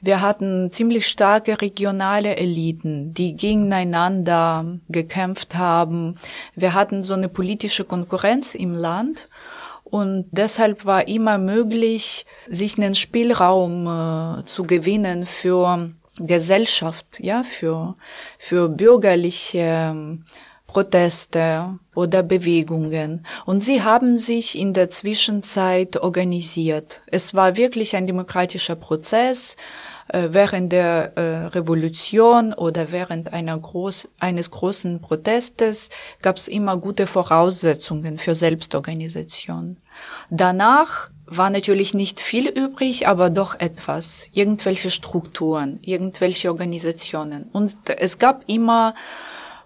Wir 0.01 0.21
hatten 0.21 0.71
ziemlich 0.71 1.07
starke 1.07 1.61
regionale 1.61 2.37
Eliten, 2.37 3.13
die 3.13 3.35
gegeneinander 3.35 4.79
gekämpft 4.89 5.55
haben. 5.55 6.17
Wir 6.55 6.73
hatten 6.73 7.03
so 7.03 7.13
eine 7.13 7.29
politische 7.29 7.83
Konkurrenz 7.83 8.55
im 8.55 8.73
Land. 8.73 9.29
Und 9.83 10.27
deshalb 10.31 10.85
war 10.85 11.07
immer 11.07 11.37
möglich, 11.37 12.25
sich 12.47 12.77
einen 12.77 12.95
Spielraum 12.95 13.87
äh, 13.87 14.45
zu 14.45 14.63
gewinnen 14.63 15.25
für 15.25 15.91
Gesellschaft, 16.17 17.19
ja, 17.19 17.43
für, 17.43 17.95
für 18.37 18.69
bürgerliche 18.69 19.59
ähm, 19.91 20.25
Proteste 20.69 21.79
oder 21.95 22.21
Bewegungen. 22.21 23.25
Und 23.47 23.61
sie 23.61 23.81
haben 23.81 24.19
sich 24.19 24.55
in 24.55 24.73
der 24.73 24.91
Zwischenzeit 24.91 25.97
organisiert. 25.97 27.01
Es 27.07 27.33
war 27.33 27.57
wirklich 27.57 27.95
ein 27.95 28.05
demokratischer 28.05 28.75
Prozess. 28.75 29.57
Äh, 30.09 30.29
während 30.31 30.71
der 30.71 31.17
äh, 31.17 31.45
Revolution 31.47 32.53
oder 32.53 32.91
während 32.91 33.31
groß, 33.31 34.09
eines 34.19 34.51
großen 34.51 35.01
Protestes 35.01 35.89
gab 36.21 36.37
es 36.37 36.47
immer 36.47 36.77
gute 36.77 37.07
Voraussetzungen 37.07 38.19
für 38.19 38.35
Selbstorganisation. 38.35 39.77
Danach 40.29 41.09
war 41.25 41.49
natürlich 41.49 41.95
nicht 41.95 42.19
viel 42.19 42.47
übrig, 42.47 43.07
aber 43.07 43.31
doch 43.31 43.59
etwas. 43.59 44.27
Irgendwelche 44.33 44.91
Strukturen, 44.91 45.79
irgendwelche 45.81 46.49
Organisationen. 46.49 47.49
Und 47.53 47.75
es 47.97 48.19
gab 48.19 48.43
immer 48.47 48.93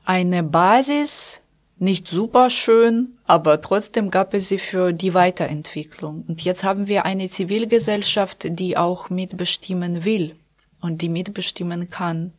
eine 0.06 0.44
Basis, 0.44 1.42
nicht 1.80 2.08
super 2.08 2.50
schön, 2.50 3.18
aber 3.26 3.62
trotzdem 3.62 4.10
gab 4.10 4.34
es 4.34 4.50
sie 4.50 4.58
für 4.58 4.94
die 4.94 5.13
Weiterentwicklung. 5.13 6.24
Und 6.28 6.42
jetzt 6.42 6.63
haben 6.63 6.88
wir 6.88 7.06
eine 7.06 7.30
Zivilgesellschaft, 7.30 8.46
die 8.50 8.78
auch 8.78 9.10
mitbestimmen 9.10 10.06
will 10.06 10.36
und 10.82 11.02
die 11.02 11.10
mitbestimmen 11.10 11.89
kann. 11.89 12.34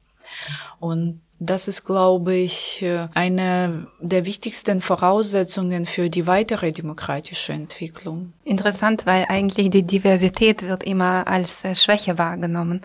Und 0.81 1.20
Das 1.46 1.68
ist, 1.68 1.85
glaube 1.85 2.35
ich, 2.35 2.83
eine 3.12 3.87
der 4.00 4.24
wichtigsten 4.24 4.80
Voraussetzungen 4.80 5.85
für 5.85 6.09
die 6.09 6.26
weitere 6.26 6.72
demokratische 6.72 7.52
Entwicklung. 7.52 8.33
Interessant, 8.44 9.04
weil 9.04 9.26
eigentlich 9.28 9.68
die 9.68 9.83
Diversität 9.83 10.66
wird 10.66 10.85
immer 10.85 11.26
als 11.28 11.62
äh, 11.62 11.74
Schwäche 11.74 12.16
wahrgenommen. 12.16 12.80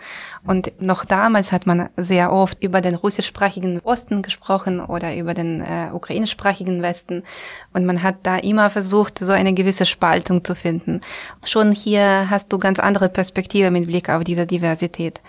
Und 0.45 0.73
noch 0.81 1.05
damals 1.05 1.53
hat 1.53 1.67
man 1.67 1.89
sehr 1.95 2.33
oft 2.33 2.61
über 2.61 2.81
den 2.81 2.95
russischsprachigen 2.95 3.79
Osten 3.79 4.23
gesprochen 4.23 4.81
oder 4.81 5.15
über 5.15 5.33
den 5.33 5.61
äh, 5.61 5.91
ukrainischsprachigen 5.93 6.81
Westen. 6.81 7.23
Und 7.71 7.85
man 7.85 8.03
hat 8.03 8.17
da 8.23 8.35
immer 8.35 8.69
versucht, 8.69 9.19
so 9.19 9.31
eine 9.31 9.53
gewisse 9.53 9.85
Spaltung 9.85 10.43
zu 10.43 10.53
finden. 10.53 10.99
Schon 11.45 11.71
hier 11.71 12.29
hast 12.29 12.51
du 12.51 12.57
ganz 12.57 12.77
andere 12.77 13.07
Perspektive 13.07 13.71
mit 13.71 13.87
Blick 13.87 14.09
auf 14.09 14.25
diese 14.25 14.45
Diversität. 14.45 15.21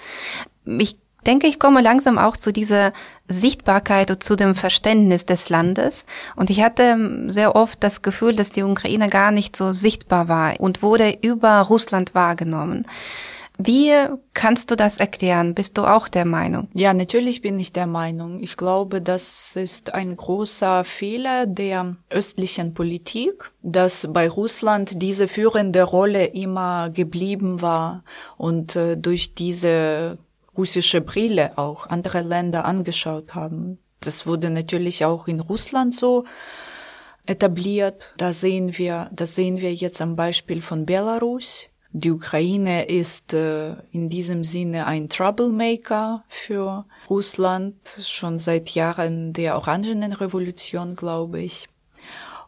Ich 0.64 0.96
denke, 1.26 1.46
ich 1.46 1.58
komme 1.58 1.80
langsam 1.80 2.18
auch 2.18 2.36
zu 2.36 2.52
dieser 2.52 2.92
Sichtbarkeit 3.28 4.10
und 4.10 4.22
zu 4.22 4.36
dem 4.36 4.54
Verständnis 4.54 5.26
des 5.26 5.48
Landes. 5.48 6.06
Und 6.36 6.50
ich 6.50 6.62
hatte 6.62 6.82
ähm, 6.82 7.30
sehr 7.30 7.56
oft 7.56 7.82
das 7.82 8.02
Gefühl, 8.02 8.34
dass 8.34 8.50
die 8.50 8.62
Ukraine 8.62 9.08
gar 9.08 9.30
nicht 9.30 9.56
so 9.56 9.72
sichtbar 9.72 10.28
war 10.28 10.58
und 10.60 10.82
wurde 10.82 11.18
über 11.22 11.60
Russland 11.60 12.14
wahrgenommen. 12.14 12.86
Wie 13.62 13.92
kannst 14.32 14.70
du 14.70 14.74
das 14.74 14.96
erklären? 14.96 15.54
Bist 15.54 15.76
du 15.76 15.84
auch 15.84 16.08
der 16.08 16.24
Meinung? 16.24 16.68
Ja, 16.72 16.94
natürlich 16.94 17.42
bin 17.42 17.58
ich 17.58 17.74
der 17.74 17.86
Meinung. 17.86 18.40
Ich 18.40 18.56
glaube, 18.56 19.02
das 19.02 19.54
ist 19.54 19.92
ein 19.92 20.16
großer 20.16 20.82
Fehler 20.84 21.46
der 21.46 21.96
östlichen 22.08 22.72
Politik, 22.72 23.50
dass 23.62 24.08
bei 24.10 24.30
Russland 24.30 25.02
diese 25.02 25.28
führende 25.28 25.82
Rolle 25.82 26.24
immer 26.26 26.88
geblieben 26.88 27.60
war 27.60 28.02
und 28.38 28.76
äh, 28.76 28.96
durch 28.96 29.34
diese 29.34 30.16
russische 30.56 31.00
Brille 31.00 31.56
auch 31.56 31.86
andere 31.86 32.22
Länder 32.22 32.64
angeschaut 32.64 33.34
haben. 33.34 33.78
Das 34.00 34.26
wurde 34.26 34.50
natürlich 34.50 35.04
auch 35.04 35.28
in 35.28 35.40
Russland 35.40 35.94
so 35.94 36.24
etabliert. 37.26 38.14
Da 38.16 38.32
sehen 38.32 38.76
wir, 38.78 39.10
das 39.12 39.34
sehen 39.34 39.60
wir 39.60 39.74
jetzt 39.74 40.00
am 40.00 40.16
Beispiel 40.16 40.62
von 40.62 40.86
Belarus. 40.86 41.66
Die 41.92 42.12
Ukraine 42.12 42.86
ist 42.86 43.34
äh, 43.34 43.74
in 43.90 44.08
diesem 44.08 44.44
Sinne 44.44 44.86
ein 44.86 45.08
Troublemaker 45.08 46.24
für 46.28 46.86
Russland 47.08 47.74
schon 48.02 48.38
seit 48.38 48.70
Jahren 48.70 49.32
der 49.32 49.56
Orangenen 49.56 50.12
Revolution, 50.12 50.94
glaube 50.94 51.40
ich. 51.40 51.68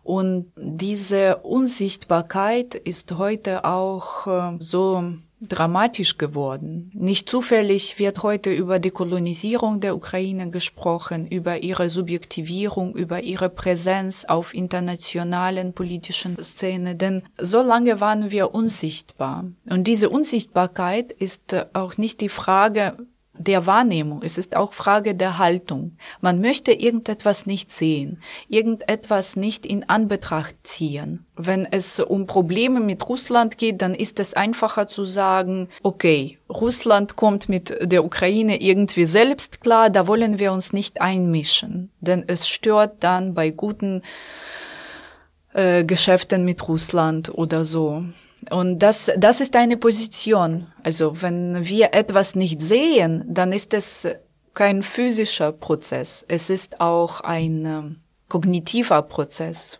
Und 0.02 0.52
diese 0.56 1.38
Unsichtbarkeit 1.38 2.74
ist 2.74 3.12
heute 3.18 3.64
auch 3.64 4.26
äh, 4.26 4.56
so 4.58 5.04
dramatisch 5.40 6.18
geworden. 6.18 6.90
Nicht 6.94 7.28
zufällig 7.28 7.98
wird 7.98 8.22
heute 8.22 8.52
über 8.52 8.78
die 8.78 8.90
Kolonisierung 8.90 9.80
der 9.80 9.96
Ukraine 9.96 10.50
gesprochen, 10.50 11.26
über 11.26 11.62
ihre 11.62 11.88
Subjektivierung, 11.88 12.94
über 12.94 13.22
ihre 13.22 13.48
Präsenz 13.48 14.24
auf 14.24 14.54
internationalen 14.54 15.72
politischen 15.72 16.36
Szene, 16.42 16.94
denn 16.94 17.22
so 17.38 17.60
lange 17.60 18.00
waren 18.00 18.30
wir 18.30 18.54
unsichtbar. 18.54 19.46
Und 19.68 19.86
diese 19.88 20.10
Unsichtbarkeit 20.10 21.10
ist 21.10 21.56
auch 21.72 21.96
nicht 21.96 22.20
die 22.20 22.28
Frage, 22.28 22.96
der 23.42 23.66
Wahrnehmung. 23.66 24.22
Es 24.22 24.38
ist 24.38 24.56
auch 24.56 24.72
Frage 24.72 25.14
der 25.14 25.38
Haltung. 25.38 25.96
Man 26.20 26.40
möchte 26.40 26.72
irgendetwas 26.72 27.46
nicht 27.46 27.72
sehen, 27.72 28.22
irgendetwas 28.48 29.36
nicht 29.36 29.66
in 29.66 29.88
Anbetracht 29.88 30.54
ziehen. 30.62 31.26
Wenn 31.36 31.66
es 31.66 31.98
um 32.00 32.26
Probleme 32.26 32.80
mit 32.80 33.08
Russland 33.08 33.58
geht, 33.58 33.82
dann 33.82 33.94
ist 33.94 34.20
es 34.20 34.34
einfacher 34.34 34.86
zu 34.88 35.04
sagen, 35.04 35.68
okay, 35.82 36.38
Russland 36.48 37.16
kommt 37.16 37.48
mit 37.48 37.74
der 37.80 38.04
Ukraine 38.04 38.60
irgendwie 38.60 39.06
selbst 39.06 39.60
klar, 39.62 39.90
da 39.90 40.06
wollen 40.06 40.38
wir 40.38 40.52
uns 40.52 40.72
nicht 40.72 41.00
einmischen, 41.00 41.90
denn 42.00 42.24
es 42.26 42.48
stört 42.48 43.02
dann 43.02 43.34
bei 43.34 43.50
guten 43.50 44.02
äh, 45.54 45.84
Geschäften 45.84 46.44
mit 46.44 46.68
Russland 46.68 47.32
oder 47.34 47.64
so. 47.64 48.04
Und 48.50 48.80
das, 48.80 49.10
das 49.16 49.40
ist 49.40 49.54
eine 49.56 49.76
Position. 49.76 50.66
Also 50.82 51.22
wenn 51.22 51.64
wir 51.64 51.94
etwas 51.94 52.34
nicht 52.34 52.60
sehen, 52.60 53.24
dann 53.26 53.52
ist 53.52 53.72
es 53.74 54.06
kein 54.54 54.82
physischer 54.82 55.52
Prozess. 55.52 56.24
Es 56.28 56.50
ist 56.50 56.80
auch 56.80 57.20
ein 57.20 57.64
äh, 57.64 57.82
kognitiver 58.28 59.02
Prozess. 59.02 59.78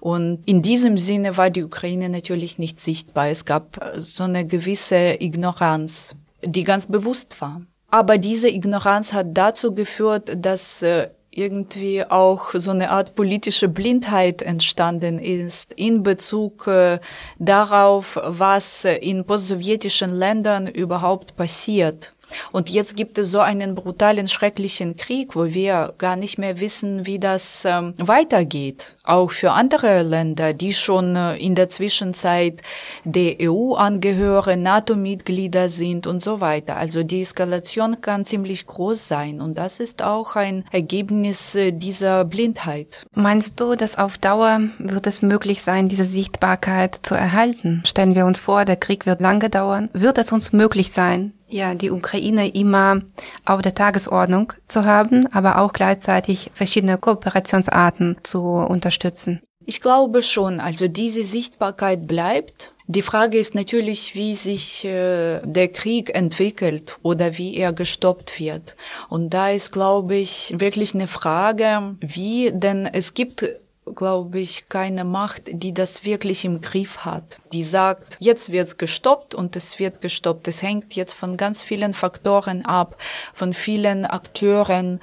Und 0.00 0.42
in 0.46 0.62
diesem 0.62 0.96
Sinne 0.96 1.36
war 1.36 1.50
die 1.50 1.62
Ukraine 1.62 2.08
natürlich 2.08 2.58
nicht 2.58 2.80
sichtbar. 2.80 3.28
Es 3.28 3.44
gab 3.44 3.76
äh, 3.80 4.00
so 4.00 4.24
eine 4.24 4.46
gewisse 4.46 5.20
Ignoranz, 5.20 6.16
die 6.42 6.64
ganz 6.64 6.86
bewusst 6.86 7.40
war. 7.40 7.62
Aber 7.90 8.18
diese 8.18 8.48
Ignoranz 8.48 9.12
hat 9.12 9.28
dazu 9.32 9.72
geführt, 9.72 10.32
dass 10.36 10.82
äh, 10.82 11.10
irgendwie 11.32 12.04
auch 12.04 12.52
so 12.52 12.70
eine 12.70 12.90
Art 12.90 13.14
politische 13.14 13.68
Blindheit 13.68 14.42
entstanden 14.42 15.18
ist 15.18 15.72
in 15.74 16.02
Bezug 16.02 16.66
äh, 16.66 17.00
darauf, 17.38 18.20
was 18.22 18.84
in 18.84 19.24
postsowjetischen 19.24 20.10
Ländern 20.10 20.66
überhaupt 20.66 21.36
passiert. 21.36 22.12
Und 22.52 22.70
jetzt 22.70 22.96
gibt 22.96 23.18
es 23.18 23.30
so 23.30 23.40
einen 23.40 23.74
brutalen, 23.74 24.28
schrecklichen 24.28 24.96
Krieg, 24.96 25.36
wo 25.36 25.46
wir 25.46 25.94
gar 25.98 26.16
nicht 26.16 26.38
mehr 26.38 26.60
wissen, 26.60 27.06
wie 27.06 27.18
das 27.18 27.64
ähm, 27.64 27.94
weitergeht. 27.98 28.96
Auch 29.04 29.30
für 29.30 29.52
andere 29.52 30.02
Länder, 30.02 30.52
die 30.52 30.72
schon 30.72 31.16
äh, 31.16 31.36
in 31.36 31.54
der 31.54 31.68
Zwischenzeit 31.68 32.62
der 33.04 33.36
EU 33.40 33.74
angehören, 33.74 34.62
NATO-Mitglieder 34.62 35.68
sind 35.68 36.06
und 36.06 36.22
so 36.22 36.40
weiter. 36.40 36.76
Also 36.76 37.02
die 37.02 37.22
Eskalation 37.22 38.00
kann 38.00 38.24
ziemlich 38.24 38.66
groß 38.66 39.08
sein. 39.08 39.40
Und 39.40 39.58
das 39.58 39.80
ist 39.80 40.02
auch 40.02 40.36
ein 40.36 40.64
Ergebnis 40.70 41.54
äh, 41.54 41.72
dieser 41.72 42.24
Blindheit. 42.24 43.06
Meinst 43.14 43.60
du, 43.60 43.74
dass 43.74 43.98
auf 43.98 44.18
Dauer 44.18 44.60
wird 44.78 45.06
es 45.06 45.22
möglich 45.22 45.62
sein, 45.62 45.88
diese 45.88 46.04
Sichtbarkeit 46.04 47.00
zu 47.02 47.14
erhalten? 47.14 47.82
Stellen 47.84 48.14
wir 48.14 48.26
uns 48.26 48.40
vor, 48.40 48.64
der 48.64 48.76
Krieg 48.76 49.06
wird 49.06 49.20
lange 49.20 49.50
dauern. 49.50 49.90
Wird 49.92 50.18
es 50.18 50.32
uns 50.32 50.52
möglich 50.52 50.92
sein, 50.92 51.32
ja, 51.52 51.74
die 51.74 51.90
Ukraine 51.90 52.48
immer 52.48 53.02
auf 53.44 53.62
der 53.62 53.74
Tagesordnung 53.74 54.52
zu 54.66 54.84
haben, 54.84 55.26
aber 55.32 55.58
auch 55.58 55.72
gleichzeitig 55.72 56.50
verschiedene 56.54 56.98
Kooperationsarten 56.98 58.16
zu 58.22 58.40
unterstützen. 58.40 59.40
Ich 59.64 59.80
glaube 59.80 60.22
schon, 60.22 60.58
also 60.58 60.88
diese 60.88 61.24
Sichtbarkeit 61.24 62.06
bleibt. 62.06 62.72
Die 62.88 63.02
Frage 63.02 63.38
ist 63.38 63.54
natürlich, 63.54 64.16
wie 64.16 64.34
sich 64.34 64.84
äh, 64.84 65.40
der 65.44 65.68
Krieg 65.68 66.14
entwickelt 66.14 66.98
oder 67.02 67.38
wie 67.38 67.56
er 67.56 67.72
gestoppt 67.72 68.40
wird. 68.40 68.76
Und 69.08 69.30
da 69.30 69.50
ist, 69.50 69.70
glaube 69.70 70.16
ich, 70.16 70.52
wirklich 70.56 70.94
eine 70.94 71.06
Frage, 71.06 71.96
wie, 72.00 72.50
denn 72.52 72.86
es 72.86 73.14
gibt 73.14 73.44
glaube 73.84 74.38
ich, 74.38 74.68
keine 74.68 75.04
Macht, 75.04 75.42
die 75.48 75.74
das 75.74 76.04
wirklich 76.04 76.44
im 76.44 76.60
Griff 76.60 76.98
hat. 76.98 77.40
Die 77.52 77.62
sagt, 77.64 78.16
jetzt 78.20 78.52
wird's 78.52 78.78
gestoppt 78.78 79.34
und 79.34 79.56
es 79.56 79.78
wird 79.78 80.00
gestoppt. 80.00 80.46
Es 80.48 80.62
hängt 80.62 80.94
jetzt 80.94 81.14
von 81.14 81.36
ganz 81.36 81.62
vielen 81.62 81.92
Faktoren 81.92 82.64
ab, 82.64 82.96
von 83.34 83.52
vielen 83.52 84.04
Akteuren 84.06 85.00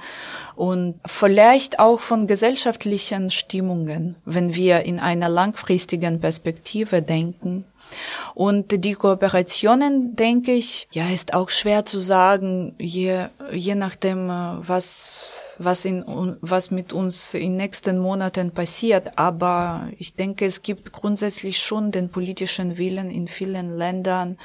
und 0.56 0.98
vielleicht 1.06 1.78
auch 1.78 2.00
von 2.00 2.26
gesellschaftlichen 2.26 3.30
Stimmungen, 3.30 4.16
wenn 4.24 4.54
wir 4.54 4.80
in 4.80 4.98
einer 4.98 5.28
langfristigen 5.28 6.20
Perspektive 6.20 7.02
denken. 7.02 7.66
Und 8.34 8.84
die 8.84 8.94
Kooperationen, 8.94 10.16
denke 10.16 10.52
ich, 10.52 10.86
ja, 10.92 11.08
ist 11.08 11.34
auch 11.34 11.50
schwer 11.50 11.84
zu 11.84 11.98
sagen, 11.98 12.74
je, 12.78 13.26
je 13.52 13.74
nachdem, 13.74 14.30
äh, 14.30 14.68
was, 14.68 15.49
was 15.62 15.84
in, 15.84 16.04
was 16.40 16.70
mit 16.70 16.92
uns 16.92 17.34
in 17.34 17.56
nächsten 17.56 17.98
Monaten 17.98 18.52
passiert. 18.52 19.18
Aber 19.18 19.90
ich 19.98 20.14
denke, 20.14 20.46
es 20.46 20.62
gibt 20.62 20.92
grundsätzlich 20.92 21.58
schon 21.58 21.90
den 21.90 22.08
politischen 22.08 22.78
Willen 22.78 23.10
in 23.10 23.28
vielen 23.28 23.76
Ländern, 23.76 24.38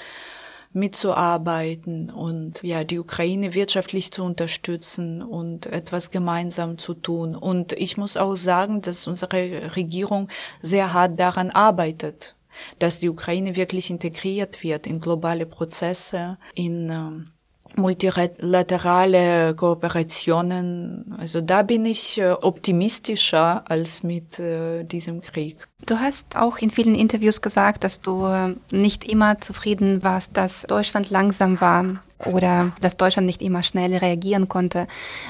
mitzuarbeiten 0.75 2.11
und 2.11 2.61
ja, 2.61 2.83
die 2.83 2.99
Ukraine 2.99 3.53
wirtschaftlich 3.53 4.11
zu 4.11 4.25
unterstützen 4.25 5.21
und 5.21 5.67
etwas 5.67 6.11
gemeinsam 6.11 6.77
zu 6.77 6.93
tun. 6.93 7.33
Und 7.33 7.71
ich 7.71 7.95
muss 7.95 8.17
auch 8.17 8.35
sagen, 8.35 8.81
dass 8.81 9.07
unsere 9.07 9.75
Regierung 9.77 10.27
sehr 10.59 10.91
hart 10.91 11.17
daran 11.17 11.49
arbeitet 11.49 12.35
dass 12.79 12.99
die 12.99 13.09
Ukraine 13.09 13.55
wirklich 13.55 13.89
integriert 13.89 14.63
wird 14.63 14.87
in 14.87 14.99
globale 14.99 15.45
Prozesse, 15.45 16.37
in 16.53 16.89
äh, 16.89 17.34
multilaterale 17.77 19.55
Kooperationen. 19.55 21.15
Also 21.17 21.41
da 21.41 21.61
bin 21.61 21.85
ich 21.85 22.19
äh, 22.19 22.31
optimistischer 22.31 23.63
als 23.69 24.03
mit 24.03 24.39
äh, 24.39 24.83
diesem 24.83 25.21
Krieg. 25.21 25.67
Du 25.85 25.99
hast 25.99 26.35
auch 26.37 26.57
in 26.57 26.69
vielen 26.69 26.95
Interviews 26.95 27.41
gesagt, 27.41 27.83
dass 27.83 28.01
du 28.01 28.25
äh, 28.25 28.55
nicht 28.71 29.03
immer 29.03 29.39
zufrieden 29.39 30.03
warst, 30.03 30.35
dass 30.37 30.63
Deutschland 30.63 31.09
langsam 31.09 31.61
war 31.61 31.85
oder 32.25 32.71
dass 32.81 32.97
Deutschland 32.97 33.25
nicht 33.25 33.41
immer 33.41 33.63
schnell 33.63 33.95
reagieren 33.95 34.47
konnte. 34.47 34.87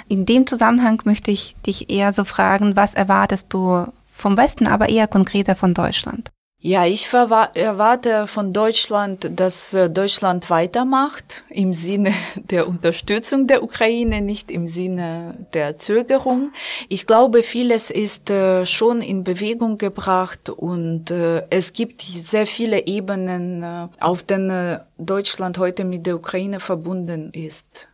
In 0.08 0.26
dem 0.26 0.48
Zusammenhang 0.48 1.02
möchte 1.06 1.32
ich 1.32 1.56
dich 1.66 1.90
eher 1.90 2.14
so 2.14 2.24
fragen, 2.24 2.76
was 2.76 2.94
erwartest 2.94 3.54
du 3.54 3.86
vom 4.12 4.38
Westen, 4.38 4.68
aber 4.68 4.90
eher 4.90 5.08
konkreter 5.08 5.56
von 5.56 5.74
Deutschland? 5.74 6.32
Ja, 6.68 6.84
ich 6.88 7.14
erwarte 7.14 8.26
von 8.26 8.52
Deutschland, 8.52 9.30
dass 9.36 9.76
äh, 9.76 9.88
Deutschland 9.88 10.50
weitermacht 10.50 11.44
im 11.52 11.74
Sinne 11.74 12.12
der 12.38 12.68
Unterstützung 12.68 13.46
der 13.46 13.62
Ukraine, 13.62 14.24
nicht 14.24 14.50
im 14.50 14.66
Sinne 14.66 15.46
der 15.54 15.78
Zögerung. 15.78 16.54
Ich 16.90 17.06
glaube, 17.06 17.44
vieles 17.44 17.92
ist 17.92 18.32
äh, 18.32 18.66
schon 18.66 19.04
in 19.04 19.24
Bewegung 19.24 19.78
gebracht 19.78 20.50
und 20.50 21.12
äh, 21.12 21.44
es 21.52 21.72
gibt 21.72 22.02
sehr 22.02 22.48
viele 22.48 22.88
Ebenen, 22.88 23.64
auf 24.00 24.24
denen 24.24 24.80
Deutschland 24.98 25.58
heute 25.58 25.84
mit 25.84 26.06
der 26.06 26.16
Ukraine 26.16 26.60
verbunden 26.60 27.32
ist. 27.34 27.90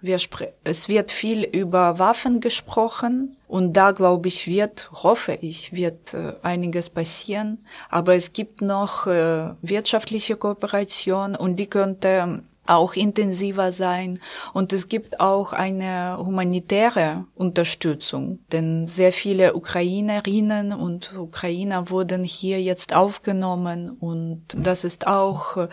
es 0.64 0.90
wird 0.90 1.12
viel 1.12 1.44
über 1.44 1.98
Waffen 1.98 2.40
gesprochen 2.40 3.38
und 3.48 3.74
da 3.74 3.92
glaube 3.92 4.28
ich 4.28 4.48
wird, 4.48 4.92
hoffe 4.94 5.38
ich, 5.42 5.74
wird 5.74 6.14
äh, 6.14 6.34
einiges 6.44 6.90
passieren. 6.92 7.66
Aber 7.90 8.16
es 8.16 8.34
gibt 8.34 8.62
noch 8.62 9.08
äh, 9.08 9.54
wirtschaftliche 9.62 10.36
Kooperation 10.36 11.36
und 11.36 11.56
die 11.56 11.68
könnte 11.68 12.44
auch 12.66 12.94
intensiver 12.94 13.72
sein. 13.72 14.20
Und 14.54 14.74
es 14.74 14.88
gibt 14.88 15.20
auch 15.20 15.54
eine 15.54 16.18
humanitäre 16.18 17.26
Unterstützung, 17.36 18.40
denn 18.52 18.88
sehr 18.88 19.12
viele 19.12 19.56
Ukrainerinnen 19.56 20.74
und 20.74 21.18
Ukrainer 21.18 21.90
wurden 21.90 22.24
hier 22.24 22.62
jetzt 22.62 22.96
aufgenommen 22.96 23.90
und 23.90 24.44
das 24.56 24.84
ist 24.84 25.08
auch 25.08 25.58
äh, 25.58 25.68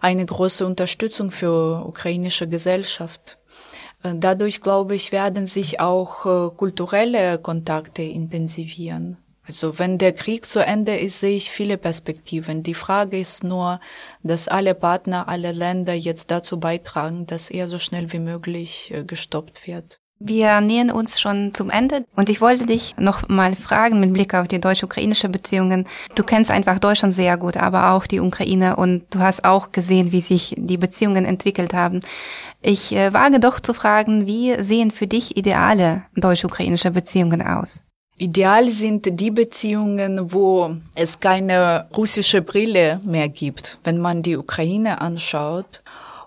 eine 0.00 0.26
große 0.26 0.66
Unterstützung 0.66 1.30
für 1.30 1.84
ukrainische 1.86 2.48
Gesellschaft. 2.48 3.38
Äh, 4.02 4.14
dadurch, 4.16 4.60
glaube 4.60 4.94
ich, 4.94 5.12
werden 5.12 5.46
sich 5.46 5.80
auch 5.80 6.26
äh, 6.26 6.54
kulturelle 6.54 7.38
Kontakte 7.38 8.02
intensivieren. 8.02 9.18
Also 9.46 9.78
wenn 9.78 9.98
der 9.98 10.12
Krieg 10.12 10.46
zu 10.46 10.64
Ende 10.64 10.96
ist, 10.96 11.20
sehe 11.20 11.36
ich 11.36 11.50
viele 11.50 11.76
Perspektiven. 11.76 12.62
Die 12.62 12.74
Frage 12.74 13.18
ist 13.18 13.44
nur, 13.44 13.78
dass 14.22 14.48
alle 14.48 14.74
Partner, 14.74 15.28
alle 15.28 15.52
Länder 15.52 15.92
jetzt 15.92 16.30
dazu 16.30 16.58
beitragen, 16.58 17.26
dass 17.26 17.50
er 17.50 17.68
so 17.68 17.78
schnell 17.78 18.12
wie 18.12 18.20
möglich 18.20 18.90
äh, 18.94 19.04
gestoppt 19.04 19.66
wird. 19.66 20.00
Wir 20.20 20.60
nähern 20.62 20.90
uns 20.90 21.20
schon 21.20 21.52
zum 21.52 21.68
Ende 21.68 22.06
und 22.16 22.30
ich 22.30 22.40
wollte 22.40 22.64
dich 22.64 22.96
noch 22.96 23.28
mal 23.28 23.54
fragen 23.56 24.00
mit 24.00 24.14
Blick 24.14 24.32
auf 24.32 24.48
die 24.48 24.60
deutsch-ukrainische 24.60 25.28
Beziehungen. 25.28 25.86
Du 26.14 26.22
kennst 26.22 26.50
einfach 26.50 26.78
Deutschland 26.78 27.12
sehr 27.12 27.36
gut, 27.36 27.58
aber 27.58 27.90
auch 27.90 28.06
die 28.06 28.20
Ukraine 28.20 28.76
und 28.76 29.02
du 29.10 29.18
hast 29.18 29.44
auch 29.44 29.72
gesehen, 29.72 30.12
wie 30.12 30.22
sich 30.22 30.54
die 30.56 30.78
Beziehungen 30.78 31.26
entwickelt 31.26 31.74
haben. 31.74 32.00
Ich 32.62 32.94
äh, 32.94 33.12
wage 33.12 33.38
doch 33.38 33.60
zu 33.60 33.74
fragen, 33.74 34.26
wie 34.26 34.62
sehen 34.62 34.90
für 34.90 35.06
dich 35.06 35.36
ideale 35.36 36.04
deutsch-ukrainische 36.16 36.90
Beziehungen 36.90 37.42
aus? 37.42 37.83
Ideal 38.16 38.70
sind 38.70 39.20
die 39.20 39.32
Beziehungen, 39.32 40.32
wo 40.32 40.76
es 40.94 41.18
keine 41.18 41.88
russische 41.96 42.42
Brille 42.42 43.00
mehr 43.04 43.28
gibt, 43.28 43.78
wenn 43.82 43.98
man 43.98 44.22
die 44.22 44.36
Ukraine 44.36 45.00
anschaut 45.00 45.82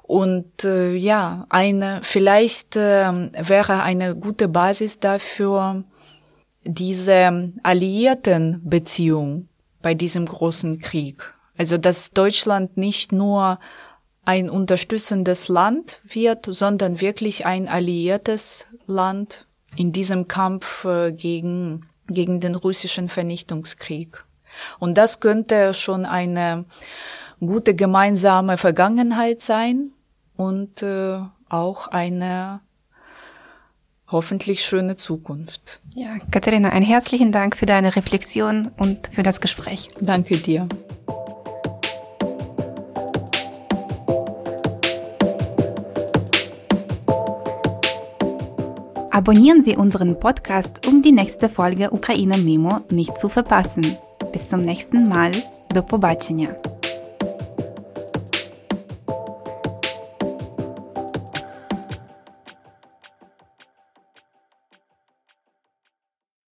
und 0.07 0.63
äh, 0.63 0.95
ja, 0.95 1.45
eine 1.49 1.99
vielleicht 2.01 2.75
äh, 2.75 3.29
wäre 3.37 3.83
eine 3.83 4.15
gute 4.15 4.47
Basis 4.47 4.99
dafür 4.99 5.83
diese 6.63 7.53
alliierten 7.63 8.61
Beziehung 8.63 9.47
bei 9.81 9.93
diesem 9.93 10.25
großen 10.25 10.79
Krieg. 10.79 11.33
Also 11.57 11.77
dass 11.77 12.11
Deutschland 12.11 12.77
nicht 12.77 13.11
nur 13.11 13.59
ein 14.23 14.49
unterstützendes 14.49 15.47
Land 15.47 16.01
wird, 16.05 16.45
sondern 16.49 16.99
wirklich 17.01 17.45
ein 17.45 17.67
alliiertes 17.67 18.65
Land 18.85 19.46
in 19.77 19.91
diesem 19.91 20.27
Kampf 20.27 20.83
äh, 20.85 21.11
gegen, 21.11 21.85
gegen 22.07 22.39
den 22.39 22.55
russischen 22.55 23.07
Vernichtungskrieg. 23.07 24.25
Und 24.79 24.97
das 24.97 25.19
könnte 25.19 25.73
schon 25.73 26.05
eine 26.05 26.65
gute 27.39 27.75
gemeinsame 27.75 28.57
Vergangenheit 28.57 29.41
sein, 29.41 29.91
und 30.37 30.83
äh, 30.83 31.19
auch 31.49 31.87
eine 31.87 32.61
hoffentlich 34.09 34.63
schöne 34.63 34.95
Zukunft. 34.95 35.81
Ja, 35.95 36.15
Katharina, 36.31 36.69
einen 36.69 36.85
herzlichen 36.85 37.33
Dank 37.33 37.57
für 37.57 37.65
deine 37.65 37.95
Reflexion 37.95 38.71
und 38.77 39.09
für 39.13 39.23
das 39.23 39.41
Gespräch. 39.41 39.89
Danke 39.99 40.37
dir. 40.37 40.69
Abonnieren 49.17 49.63
Sie 49.63 49.75
unseren 49.75 50.19
Podcast, 50.19 50.85
um 50.85 51.01
die 51.01 51.11
nächste 51.11 51.49
Folge 51.49 51.89
Ukraine 51.89 52.37
Memo 52.37 52.81
nicht 52.91 53.19
zu 53.19 53.29
verpassen. 53.29 53.97
Bis 54.31 54.47
zum 54.47 54.61
nächsten 54.61 55.09
Mal. 55.09 55.31
Do 55.73 55.81
pobaczenia. 55.81 56.55